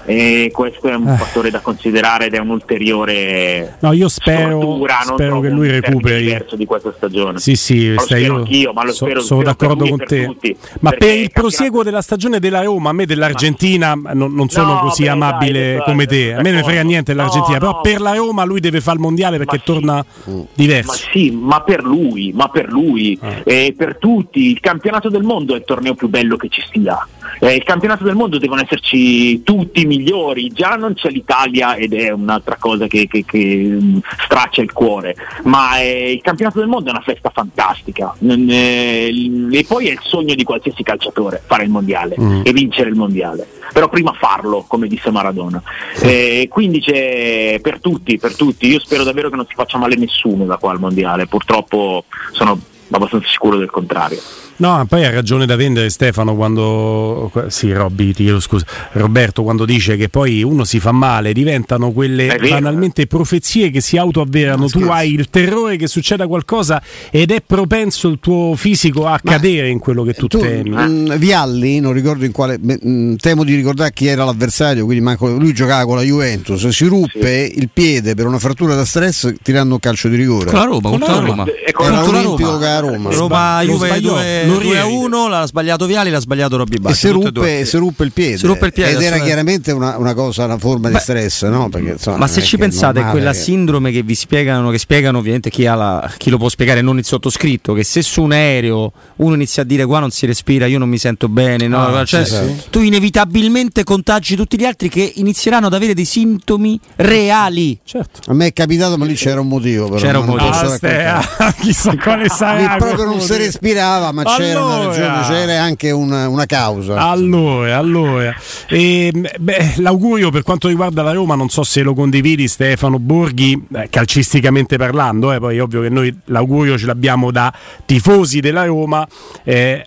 e 0.06 0.52
questo 0.54 0.88
è 0.88 0.96
un 0.96 1.08
eh. 1.08 1.18
fattore 1.18 1.50
da 1.50 1.60
considerare 1.60 2.28
ed 2.28 2.36
è 2.36 2.40
un 2.40 2.50
ulteriore 2.50 3.78
no 3.80 3.92
io 3.92 4.08
spero, 4.08 4.62
stortura, 4.62 5.00
spero 5.04 5.40
che 5.40 5.50
lui 5.50 5.70
recuperi. 5.70 6.38
di 6.56 6.66
questa 6.66 6.94
stagione. 6.96 7.40
Sì 7.40 7.56
sì 7.56 7.94
lo 7.94 8.00
stai, 8.02 8.24
io, 8.24 8.36
anch'io 8.36 8.72
ma 8.72 8.84
lo 8.84 8.92
so, 8.92 9.06
spero, 9.06 9.22
sono 9.22 9.42
d'accordo 9.42 9.88
con 9.88 9.98
te. 10.06 10.26
tutti, 10.26 10.56
ma 10.82 10.92
per 10.92 11.18
il 11.18 11.32
prosieguo 11.32 11.84
della 11.84 12.02
stagione 12.02 12.40
della 12.40 12.62
Roma 12.62 12.92
a 12.92 12.94
me 12.94 13.06
dell'Argentina 13.06 13.96
non, 14.14 14.34
non 14.34 14.50
sono 14.50 14.74
no, 14.74 14.80
così 14.82 15.04
beh, 15.04 15.10
amabile 15.10 15.76
dai, 15.76 15.84
come 15.84 16.06
te. 16.06 16.34
A 16.34 16.42
me 16.42 16.52
non 16.52 16.60
ne 16.60 16.64
frega 16.64 16.82
niente 16.84 17.14
dell'Argentina 17.14 17.58
no, 17.58 17.60
però 17.60 17.72
no. 17.72 17.82
per 17.82 18.02
la 18.02 18.14
Roma 18.14 18.44
lui 18.44 18.60
deve 18.60 18.82
fare 18.82 18.98
il 18.98 19.02
mondiale 19.02 19.38
perché 19.38 19.58
sì, 19.58 19.64
torna 19.66 20.06
diverso. 20.54 20.92
Ma 20.92 21.12
sì 21.12 21.32
ma 21.32 21.62
per 21.62 21.84
lui 21.84 22.32
ma 22.34 22.50
per 22.50 22.68
lui. 22.70 23.18
Ah. 23.22 23.42
e 23.44 23.74
per 23.76 23.98
tutti 23.98 24.52
il 24.52 24.60
campionato 24.60 25.10
del 25.10 25.24
mondo 25.24 25.54
è 25.54 25.58
il 25.58 25.64
torneo 25.66 25.96
più 25.96 26.10
bello 26.10 26.36
che 26.36 26.50
ci 26.50 26.62
sia 26.72 27.08
eh, 27.40 27.56
il 27.56 27.64
campionato 27.64 28.04
del 28.04 28.16
mondo 28.16 28.38
devono 28.38 28.62
esserci 28.62 29.44
tutti 29.44 29.86
migliori, 29.86 30.50
già 30.50 30.76
non 30.76 30.94
c'è 30.94 31.10
l'Italia 31.10 31.76
ed 31.76 31.94
è 31.94 32.12
un'altra 32.12 32.58
cosa 32.58 32.88
che, 32.88 33.08
che, 33.08 33.24
che 33.26 33.78
straccia 34.24 34.62
il 34.62 34.72
cuore, 34.72 35.16
ma 35.44 35.80
eh, 35.80 36.12
il 36.12 36.22
campionato 36.22 36.60
del 36.60 36.68
mondo 36.68 36.90
è 36.90 36.92
una 36.92 37.02
festa 37.02 37.30
fantastica 37.34 38.16
eh, 38.20 39.48
e 39.52 39.66
poi 39.68 39.88
è 39.88 39.92
il 39.92 40.00
sogno 40.02 40.36
di 40.36 40.44
qualsiasi 40.44 40.84
calciatore 40.84 41.42
fare 41.46 41.64
il 41.64 41.70
mondiale 41.70 42.16
mm. 42.20 42.42
e 42.44 42.54
vincere 42.54 42.90
il 42.90 42.96
mondiale, 42.96 43.48
però 43.74 43.90
prima 43.90 44.14
farlo 44.14 44.66
come 44.68 44.88
disse 44.88 45.12
Maradona. 45.12 45.62
Eh, 46.02 46.48
quindi 46.50 46.82
c'è 46.82 47.60
per 47.62 47.80
tutti, 47.80 48.18
per 48.18 48.36
tutti, 48.36 48.68
io 48.68 48.80
spero 48.80 49.04
davvero 49.04 49.30
che 49.30 49.36
non 49.36 49.46
si 49.48 49.54
faccia 49.56 49.78
male 49.78 49.96
nessuno 49.96 50.46
da 50.46 50.58
qua 50.58 50.72
al 50.72 50.80
mondiale, 50.80 51.28
purtroppo 51.28 52.06
sono 52.32 52.60
abbastanza 52.92 53.28
sicuro 53.28 53.58
del 53.58 53.70
contrario. 53.70 54.20
No, 54.58 54.86
poi 54.88 55.04
ha 55.04 55.10
ragione 55.10 55.46
da 55.46 55.56
vendere 55.56 55.90
Stefano 55.90 56.36
quando 56.36 57.32
sì, 57.48 57.72
Robby, 57.74 58.14
ti 58.14 58.24
chiedo 58.24 58.40
scusa. 58.40 58.66
Roberto 58.94 59.44
quando 59.44 59.66
dice 59.66 59.98
che 59.98 60.08
poi 60.08 60.44
uno 60.44 60.64
si 60.64 60.80
fa 60.80 60.92
male, 60.92 61.34
diventano 61.34 61.92
quelle 61.92 62.38
banalmente 62.40 63.06
profezie 63.08 63.70
che 63.70 63.82
si 63.82 63.98
autoavverano. 63.98 64.68
Tu 64.68 64.84
hai 64.84 65.14
il 65.14 65.30
terrore 65.30 65.76
che 65.76 65.88
succeda 65.88 66.28
qualcosa 66.28 66.82
ed 67.12 67.32
è 67.32 67.42
propenso 67.46 68.08
il 68.08 68.20
tuo 68.22 68.56
fisico 68.56 69.06
a 69.06 69.20
Ma 69.22 69.32
cadere 69.32 69.70
in 69.70 69.80
quello 69.80 70.04
che 70.04 70.14
tu, 70.14 70.28
tu 70.28 70.40
temi. 70.40 70.70
Mh, 70.70 70.84
mm, 70.86 71.14
Vialli, 71.16 71.80
non 71.80 71.92
ricordo 71.92 72.24
in 72.24 72.32
quale 72.32 72.58
mh, 72.58 72.76
mm, 72.88 73.16
temo 73.16 73.44
di 73.44 73.56
ricordare 73.56 73.92
chi 73.92 74.08
era 74.08 74.24
l'avversario, 74.24 74.86
quindi 74.86 75.04
manco, 75.04 75.28
lui 75.28 75.54
giocava 75.54 75.86
con 75.86 75.98
la 75.98 76.04
Juventus, 76.04 76.66
si 76.68 76.86
ruppe 76.86 77.52
sì. 77.52 77.60
il 77.60 77.70
piede 77.74 78.16
per 78.16 78.26
una 78.26 78.40
frattura 78.40 78.76
da 78.76 78.86
stress 78.86 79.34
tirando 79.42 79.74
un 79.74 79.80
calcio 79.80 80.08
di 80.08 80.16
rigore. 80.16 80.46
Con 80.46 80.60
la 80.60 80.66
Roma, 80.66 80.90
con 80.90 81.00
la 81.00 81.20
Roma. 81.20 81.46
Era 81.78 82.02
l'Olimpico 82.04 82.58
che 82.58 82.66
a 82.66 82.80
Roma. 82.80 83.10
Roma 83.12 83.62
Juve 83.64 84.45
2 84.46 84.80
a 84.80 84.86
1, 84.86 85.28
l'ha 85.28 85.46
sbagliato 85.46 85.86
Viali, 85.86 86.10
l'ha 86.10 86.20
sbagliato 86.20 86.58
Robby 86.58 86.78
Bacci. 86.78 86.94
E 86.94 86.98
si 86.98 87.10
ruppe, 87.10 87.66
si 87.66 87.78
ruppe 87.78 88.04
il 88.04 88.12
piede. 88.12 88.38
Si 88.38 88.46
ruppe 88.46 88.66
il 88.68 88.74
piede. 88.74 88.92
Ed 88.92 89.02
era 89.02 89.20
chiaramente 89.20 89.72
una, 89.72 89.98
una, 89.98 90.14
cosa, 90.14 90.46
una 90.46 90.58
forma 90.58 90.90
Beh, 90.90 90.96
di 90.96 91.00
stress, 91.00 91.46
no? 91.46 91.70
Perché, 91.70 91.92
insomma, 91.92 92.18
ma 92.18 92.28
se 92.28 92.42
ci 92.42 92.58
pensate, 92.58 93.02
è 93.02 93.10
quella 93.10 93.32
che... 93.32 93.38
sindrome 93.38 93.92
che 93.92 94.04
vi 94.04 94.16
spiegano, 94.16 94.70
che 94.72 94.78
spiegano 94.78 95.18
ovviamente 95.18 95.50
chi, 95.50 95.64
la, 95.64 96.12
chi, 96.18 96.30
lo 96.30 96.38
può 96.38 96.50
spiegare, 96.50 96.82
non 96.82 96.98
il 96.98 97.06
sottoscritto, 97.06 97.74
che 97.74 97.84
se 97.84 98.02
su 98.02 98.22
un 98.22 98.32
aereo 98.32 98.92
uno 99.18 99.36
inizia 99.36 99.64
a 99.64 99.66
dire 99.66 99.86
qua 99.86 100.00
non 100.00 100.12
si 100.12 100.26
respira, 100.26 100.66
io 100.66 100.80
non 100.80 100.90
mi 100.90 100.98
sento 100.98 101.28
bene, 101.30 101.68
no? 101.68 101.86
ah, 101.86 102.06
cioè, 102.06 102.26
sì, 102.26 102.36
sì. 102.36 102.56
tu 102.70 102.82
inevitabilmente 102.82 103.84
contagi 103.84 104.36
tutti 104.36 104.58
gli 104.58 104.66
altri 104.66 104.90
che 104.90 105.14
inizieranno 105.16 105.68
ad 105.68 105.74
avere 105.74 105.94
dei 105.94 106.06
sintomi 106.06 106.80
reali. 106.98 107.80
Certo. 107.84 108.32
A 108.32 108.34
me 108.34 108.48
è 108.48 108.54
capitato, 108.54 108.98
ma 108.98 109.06
lì 109.06 109.16
c'era 109.16 109.42
un 109.42 109.48
motivo. 109.48 109.88
Però, 109.88 110.00
c'era 110.00 110.20
un 110.20 110.26
motivo. 110.26 110.50
Ah, 110.50 110.76
stea, 110.76 111.54
chissà 111.60 111.96
quale 111.98 112.30
sarà. 112.30 112.76
proprio 112.78 113.06
non 113.06 113.22
si 113.22 113.36
respirava, 113.38 114.12
ma 114.12 114.22
allora. 114.22 114.35
C'era 114.38 114.64
una 114.64 114.86
ragione, 114.86 115.22
c'era 115.28 115.62
anche 115.62 115.92
una, 115.92 116.28
una 116.28 116.46
causa. 116.46 117.10
Allora, 117.10 117.78
allora. 117.78 118.36
E, 118.68 119.12
beh, 119.40 119.74
l'augurio 119.78 120.30
per 120.30 120.44
quanto 120.44 120.68
riguarda 120.68 121.02
la 121.02 121.12
Roma, 121.12 121.36
non 121.36 121.50
so 121.50 121.64
se 121.64 121.82
lo 121.82 121.94
condividi 121.94 122.48
Stefano 122.48 123.00
Borghi, 123.00 123.68
eh, 123.74 123.88
calcisticamente 123.90 124.78
parlando, 124.78 125.32
eh, 125.32 125.40
poi 125.40 125.58
è 125.58 125.62
ovvio 125.62 125.82
che 125.82 125.90
noi 125.90 126.16
l'augurio 126.26 126.78
ce 126.78 126.86
l'abbiamo 126.86 127.32
da 127.32 127.54
tifosi 127.86 128.40
della 128.40 128.66
Roma, 128.66 129.08
eh, 129.44 129.84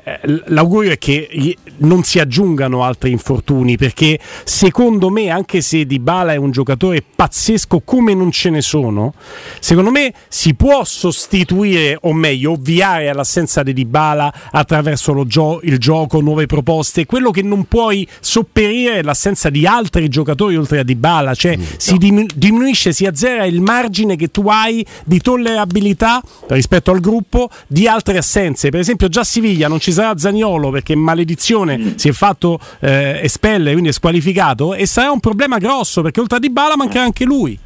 l'augurio 0.47 0.93
è 0.93 0.99
che 0.99 1.57
non 1.79 2.03
si 2.03 2.19
aggiungano 2.19 2.83
altri 2.83 3.11
infortuni 3.11 3.77
perché 3.77 4.19
secondo 4.45 5.11
me, 5.11 5.31
anche 5.31 5.61
se 5.61 5.87
Di 5.87 5.99
Bala 5.99 6.33
è 6.33 6.37
un 6.37 6.51
giocatore 6.51 7.03
pazzesco 7.15 7.83
come 7.85 8.15
non 8.15 8.31
ce 8.31 8.51
ne 8.51 8.61
sono, 8.61 9.15
secondo 9.61 9.91
me 9.91 10.13
si 10.29 10.55
può 10.55 10.85
sostituire 10.85 11.99
o 12.01 12.13
meglio 12.13 12.53
ovviare 12.53 13.09
all'assenza 13.09 13.63
di 13.63 13.73
Dybala 13.73 14.33
attraverso 14.51 15.27
gio- 15.27 15.61
il 15.63 15.79
gioco, 15.79 16.21
nuove 16.21 16.47
proposte. 16.47 17.07
Quello 17.07 17.31
che 17.31 17.43
non 17.43 17.65
puoi 17.65 18.07
sopperire 18.21 18.99
è 18.99 19.03
l'assenza 19.03 19.51
di 19.51 19.67
altri 19.67 20.09
giocatori 20.09 20.57
oltre 20.57 20.81
a 20.81 20.83
Dybala, 20.83 21.35
cioè 21.35 21.57
mm, 21.57 21.63
si 21.77 21.97
diminu- 21.97 22.33
diminuisce, 22.35 22.93
si 22.93 23.07
azzera 23.07 23.45
il 23.45 23.61
margine 23.61 24.17
che 24.17 24.31
tu 24.31 24.49
hai 24.49 24.85
di 25.05 25.21
tollerabilità 25.21 26.23
rispetto 26.49 26.91
al 26.91 27.01
gruppo 27.01 27.51
di 27.67 27.87
altre 27.87 28.19
assenze. 28.19 28.71
Per 28.71 28.81
esempio 28.81 29.09
già 29.09 29.21
a 29.21 29.25
Siviglia 29.25 29.69
non 29.69 29.81
ci 29.81 29.93
sarà 29.93 30.17
Zaniolo 30.17 30.71
perché 30.71 30.95
maledizione 30.95 31.79
mm. 31.79 31.95
si 31.97 32.09
è 32.09 32.13
fatto 32.13 32.59
eh, 32.81 33.21
espellere, 33.23 33.73
quindi 33.73 33.91
è 33.91 33.93
squalificato 33.93 34.75
e 34.75 34.87
sarà 34.87 35.11
un 35.11 35.21
problema 35.21 35.59
grosso 35.59 36.03
perché 36.03 36.21
oltre 36.21 36.37
a 36.37 36.41
Dybala 36.41 36.77
mancherà 36.77 37.05
anche 37.05 37.25
lui. 37.25 37.59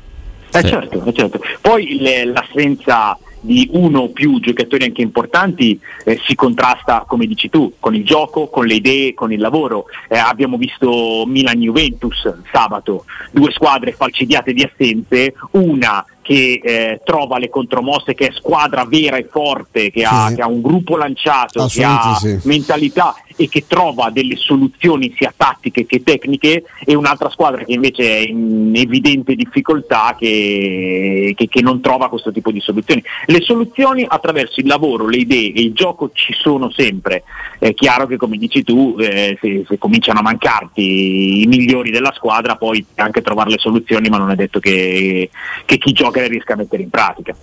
Eh 0.54 0.60
sì. 0.60 0.68
certo, 0.68 1.04
eh 1.04 1.12
certo. 1.14 1.40
Poi 1.60 1.98
le, 1.98 2.24
l'assenza 2.26 3.16
di 3.42 3.68
uno 3.72 4.00
o 4.00 4.08
più 4.10 4.40
giocatori 4.40 4.84
anche 4.84 5.02
importanti 5.02 5.78
eh, 6.04 6.18
si 6.24 6.34
contrasta, 6.34 7.04
come 7.06 7.26
dici 7.26 7.50
tu, 7.50 7.74
con 7.78 7.94
il 7.94 8.04
gioco, 8.04 8.46
con 8.46 8.66
le 8.66 8.74
idee, 8.74 9.14
con 9.14 9.32
il 9.32 9.40
lavoro. 9.40 9.86
Eh, 10.08 10.16
abbiamo 10.16 10.56
visto 10.56 11.24
Milan-Juventus 11.26 12.32
sabato, 12.50 13.04
due 13.32 13.50
squadre 13.50 13.92
falcidiate 13.92 14.52
di 14.52 14.62
assenze, 14.62 15.34
una 15.52 16.04
che 16.22 16.60
eh, 16.62 17.00
trova 17.04 17.38
le 17.38 17.50
contromosse, 17.50 18.14
che 18.14 18.28
è 18.28 18.32
squadra 18.32 18.84
vera 18.84 19.16
e 19.16 19.26
forte, 19.30 19.90
che, 19.90 20.00
sì. 20.00 20.06
ha, 20.08 20.32
che 20.34 20.40
ha, 20.40 20.46
un 20.46 20.62
gruppo 20.62 20.96
lanciato, 20.96 21.66
che 21.66 21.84
ha 21.84 22.14
sì. 22.14 22.38
mentalità 22.44 23.14
e 23.36 23.48
che 23.48 23.64
trova 23.66 24.10
delle 24.10 24.36
soluzioni 24.36 25.12
sia 25.16 25.32
tattiche 25.36 25.86
che 25.86 26.02
tecniche 26.02 26.64
e 26.84 26.94
un'altra 26.94 27.30
squadra 27.30 27.64
che 27.64 27.72
invece 27.72 28.18
è 28.18 28.28
in 28.28 28.72
evidente 28.74 29.34
difficoltà 29.34 30.14
che, 30.18 31.32
che, 31.36 31.48
che 31.48 31.60
non 31.60 31.80
trova 31.80 32.08
questo 32.08 32.30
tipo 32.30 32.50
di 32.50 32.60
soluzioni. 32.60 33.02
Le 33.26 33.40
soluzioni 33.42 34.04
attraverso 34.08 34.60
il 34.60 34.66
lavoro, 34.66 35.08
le 35.08 35.18
idee 35.18 35.52
e 35.52 35.60
il 35.62 35.72
gioco 35.72 36.10
ci 36.12 36.32
sono 36.32 36.70
sempre. 36.70 37.24
È 37.58 37.74
chiaro 37.74 38.06
che 38.06 38.16
come 38.16 38.36
dici 38.36 38.62
tu, 38.62 38.96
eh, 38.98 39.38
se, 39.40 39.64
se, 39.66 39.78
cominciano 39.78 40.20
a 40.20 40.22
mancarti 40.22 41.42
i 41.42 41.46
migliori 41.46 41.90
della 41.90 42.12
squadra, 42.14 42.56
poi 42.56 42.84
anche 42.96 43.22
trovare 43.22 43.50
le 43.50 43.58
soluzioni, 43.58 44.08
ma 44.08 44.18
non 44.18 44.30
è 44.30 44.34
detto 44.34 44.58
che, 44.58 45.30
che 45.64 45.78
chi 45.78 45.92
gioca 45.92 46.11
le 46.20 46.28
riesca 46.28 46.52
a 46.52 46.56
mettere 46.56 46.82
in 46.82 46.90
pratica. 46.90 47.34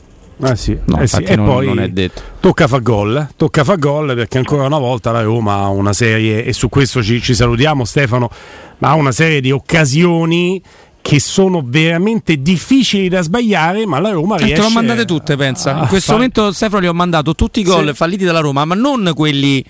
Ah 0.41 0.55
sì, 0.55 0.77
no, 0.85 0.99
eh 1.01 1.07
sì. 1.07 1.21
e 1.23 1.35
non, 1.35 1.45
poi 1.45 1.65
non 1.65 1.79
è 1.81 1.89
detto. 1.89 2.21
tocca 2.39 2.67
fa 2.67 2.77
gol, 2.77 3.27
tocca 3.35 3.65
fa 3.65 3.75
gol 3.75 4.15
perché 4.15 4.37
ancora 4.37 4.63
una 4.63 4.77
volta 4.77 5.11
la 5.11 5.21
Roma 5.21 5.55
ha 5.55 5.67
una 5.67 5.91
serie 5.91 6.45
e 6.45 6.53
su 6.53 6.69
questo 6.69 7.03
ci, 7.03 7.21
ci 7.21 7.33
salutiamo 7.33 7.83
Stefano, 7.83 8.29
ma 8.77 8.89
ha 8.89 8.93
una 8.93 9.11
serie 9.11 9.41
di 9.41 9.51
occasioni 9.51 10.61
che 11.01 11.19
sono 11.19 11.61
veramente 11.65 12.41
difficili 12.41 13.09
da 13.09 13.21
sbagliare, 13.21 13.85
ma 13.85 13.99
la 13.99 14.11
Roma 14.11 14.37
riesce. 14.37 14.55
Te 14.55 14.61
le 14.61 14.67
ho 14.67 14.69
mandate 14.69 15.05
tutte, 15.05 15.35
pensa. 15.35 15.71
In 15.71 15.87
questo 15.87 16.11
fa... 16.11 16.17
momento 16.17 16.51
Stefano 16.53 16.83
gli 16.83 16.87
ho 16.87 16.93
mandato 16.93 17.35
tutti 17.35 17.59
i 17.59 17.63
gol 17.63 17.87
sì. 17.87 17.93
falliti 17.93 18.23
dalla 18.23 18.39
Roma, 18.39 18.63
ma 18.63 18.75
non 18.75 19.11
quelli 19.13 19.63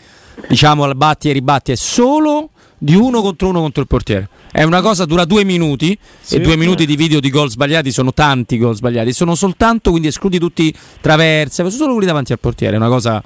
diciamo 0.47 0.83
al 0.83 0.95
batti 0.95 1.29
e 1.29 1.33
ribatti, 1.33 1.71
è 1.71 1.75
solo 1.75 2.51
di 2.79 2.95
uno 2.95 3.21
contro 3.21 3.49
uno 3.49 3.59
contro 3.59 3.81
il 3.81 3.87
portiere. 3.87 4.29
È 4.51 4.63
una 4.63 4.81
cosa 4.81 5.05
dura 5.05 5.25
due 5.25 5.43
minuti 5.43 5.95
sì, 6.19 6.35
e 6.35 6.39
due 6.39 6.55
minuti 6.55 6.85
di 6.87 6.95
video 6.95 7.19
di 7.19 7.29
gol 7.29 7.49
sbagliati 7.49 7.91
sono 7.91 8.11
tanti 8.13 8.57
gol 8.57 8.75
sbagliati. 8.75 9.13
Sono 9.13 9.35
soltanto 9.35 9.91
quindi 9.91 10.07
escludi 10.07 10.39
tutti 10.39 10.73
traverse, 10.99 11.69
solo 11.69 11.91
quelli 11.91 12.07
davanti 12.07 12.31
al 12.31 12.39
portiere. 12.39 12.75
È 12.75 12.79
una 12.79 12.87
cosa 12.87 13.21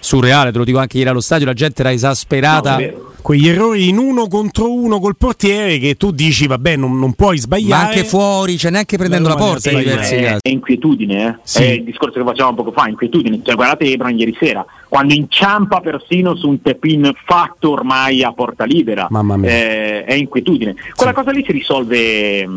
surreale, 0.00 0.52
te 0.52 0.58
lo 0.58 0.64
dico 0.64 0.78
anche 0.78 0.98
ieri 0.98 1.10
allo 1.10 1.20
stadio, 1.20 1.46
la 1.46 1.52
gente 1.52 1.82
era 1.82 1.92
esasperata. 1.92 2.78
No, 2.78 3.06
Quegli 3.20 3.48
errori 3.48 3.88
in 3.88 3.98
uno 3.98 4.26
contro 4.26 4.72
uno 4.72 5.00
col 5.00 5.16
portiere 5.16 5.78
che 5.78 5.96
tu 5.96 6.12
dici, 6.12 6.46
vabbè, 6.46 6.76
non, 6.76 6.98
non 6.98 7.12
puoi 7.12 7.36
sbagliare. 7.36 7.82
Ma 7.82 7.88
anche 7.88 8.04
fuori, 8.04 8.56
cioè 8.56 8.70
neanche 8.70 8.96
prendendo 8.96 9.28
la, 9.28 9.34
la 9.34 9.40
porta 9.40 9.70
in 9.70 9.78
diversi 9.78 10.14
è, 10.14 10.22
casi. 10.22 10.40
È 10.42 10.48
inquietudine, 10.48 11.28
eh? 11.28 11.34
sì. 11.42 11.62
è 11.62 11.66
il 11.72 11.84
discorso 11.84 12.18
che 12.18 12.24
facevamo 12.24 12.54
poco 12.54 12.72
fa, 12.72 12.88
inquietudine. 12.88 13.40
Cioè, 13.42 13.54
guardate 13.54 13.84
Ebron 13.84 14.16
ieri 14.16 14.34
sera, 14.40 14.64
quando 14.88 15.12
inciampa 15.12 15.80
persino 15.80 16.36
su 16.36 16.48
un 16.48 16.62
tap-in 16.62 17.12
fatto 17.26 17.72
ormai 17.72 18.22
a 18.22 18.32
porta 18.32 18.64
libera. 18.64 19.08
Mamma 19.10 19.36
mia. 19.36 19.50
Eh, 19.50 20.04
è 20.04 20.14
inquietudine. 20.14 20.74
Quella 20.94 21.12
sì. 21.12 21.18
cosa 21.18 21.30
lì 21.32 21.44
si 21.44 21.52
risolve, 21.52 22.48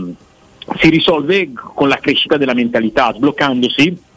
si 0.80 0.89
risolve 0.89 1.51
con 1.54 1.89
la 1.89 1.97
crescita 1.97 2.38
della 2.38 2.54
mentalità, 2.54 3.12
sbloccandosi 3.13 4.10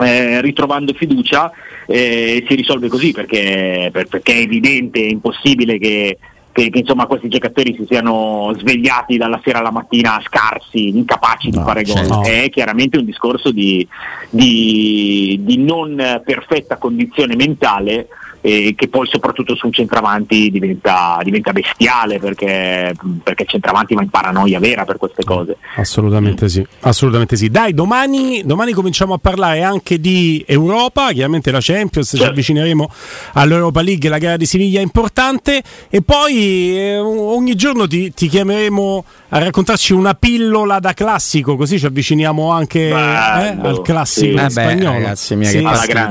eh, 0.00 0.40
ritrovando 0.40 0.92
fiducia 0.92 1.50
eh, 1.86 2.44
si 2.46 2.54
risolve 2.54 2.88
così 2.88 3.12
perché, 3.12 3.88
per, 3.92 4.06
perché 4.06 4.34
è 4.34 4.40
evidente, 4.40 5.00
è 5.00 5.08
impossibile 5.08 5.78
che, 5.78 6.18
che, 6.52 6.70
che 6.70 6.78
insomma, 6.78 7.06
questi 7.06 7.28
giocatori 7.28 7.74
si 7.74 7.86
siano 7.86 8.52
svegliati 8.56 9.16
dalla 9.16 9.40
sera 9.44 9.58
alla 9.58 9.70
mattina 9.70 10.20
scarsi, 10.24 10.88
incapaci 10.88 11.50
no, 11.50 11.58
di 11.58 11.64
fare 11.64 11.82
gol. 11.82 12.06
No. 12.06 12.22
È 12.22 12.48
chiaramente 12.50 12.98
un 12.98 13.04
discorso 13.04 13.50
di, 13.50 13.86
di, 14.30 15.38
di 15.42 15.56
non 15.58 16.22
perfetta 16.24 16.76
condizione 16.76 17.36
mentale 17.36 18.08
e 18.40 18.74
che 18.76 18.88
poi 18.88 19.06
soprattutto 19.08 19.56
su 19.56 19.66
un 19.66 19.72
centravanti 19.72 20.50
diventa, 20.50 21.18
diventa 21.22 21.52
bestiale 21.52 22.18
perché, 22.18 22.94
perché 23.22 23.42
il 23.42 23.48
centravanti 23.48 23.94
va 23.94 24.02
in 24.02 24.10
paranoia 24.10 24.58
vera 24.60 24.84
per 24.84 24.96
queste 24.96 25.24
cose. 25.24 25.56
Assolutamente 25.76 26.48
sì, 26.48 26.64
assolutamente 26.80 27.36
sì. 27.36 27.48
Dai, 27.48 27.74
domani, 27.74 28.42
domani 28.44 28.72
cominciamo 28.72 29.14
a 29.14 29.18
parlare 29.18 29.62
anche 29.62 30.00
di 30.00 30.44
Europa, 30.46 31.10
chiaramente 31.12 31.50
la 31.50 31.58
Champions, 31.60 32.08
certo. 32.08 32.24
ci 32.24 32.30
avvicineremo 32.30 32.90
all'Europa 33.34 33.82
League, 33.82 34.08
la 34.08 34.18
gara 34.18 34.36
di 34.36 34.46
Siviglia 34.46 34.78
è 34.80 34.82
importante 34.82 35.62
e 35.88 36.02
poi 36.02 36.78
eh, 36.78 36.98
ogni 36.98 37.54
giorno 37.54 37.86
ti, 37.86 38.12
ti, 38.12 38.28
chiameremo 38.28 39.04
a 39.30 39.38
raccontarci 39.38 39.92
una 39.92 40.14
pillola 40.14 40.78
da 40.78 40.92
classico, 40.94 41.56
così 41.56 41.78
ci 41.78 41.86
avviciniamo 41.86 42.50
anche 42.50 42.88
eh, 42.88 42.92
al 42.92 43.80
classico 43.82 44.38
sì. 44.38 44.50
spagnolo. 44.50 44.96
Eh 44.96 44.98
beh, 44.98 45.02
ragazzi, 45.02 45.36
mia, 45.36 45.48
sì, 45.48 45.64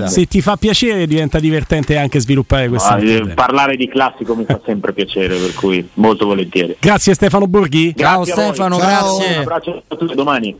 se 0.08 0.26
ti 0.26 0.42
fa 0.42 0.58
piacere 0.58 1.08
diventa 1.08 1.40
divertente 1.40 1.98
anche 1.98 2.17
sviluppare 2.20 2.68
questa 2.70 2.98
no, 2.98 3.04
eh, 3.04 3.28
parlare 3.34 3.76
di 3.76 3.88
classico 3.88 4.36
mi 4.36 4.46
fa 4.46 4.60
sempre 4.66 4.94
piacere 4.94 5.36
per 5.38 5.54
cui 5.54 5.88
molto 5.96 6.26
volentieri. 6.26 6.78
Grazie 6.80 7.14
Stefano 7.14 7.48
Borghi. 7.48 7.96
Ciao 7.96 8.24
Stefano 8.24 8.78
grazie. 8.78 9.36
un 9.36 9.42
abbraccio 9.42 9.84
a 9.88 9.96
tutti 9.96 10.16
domani 10.16 10.56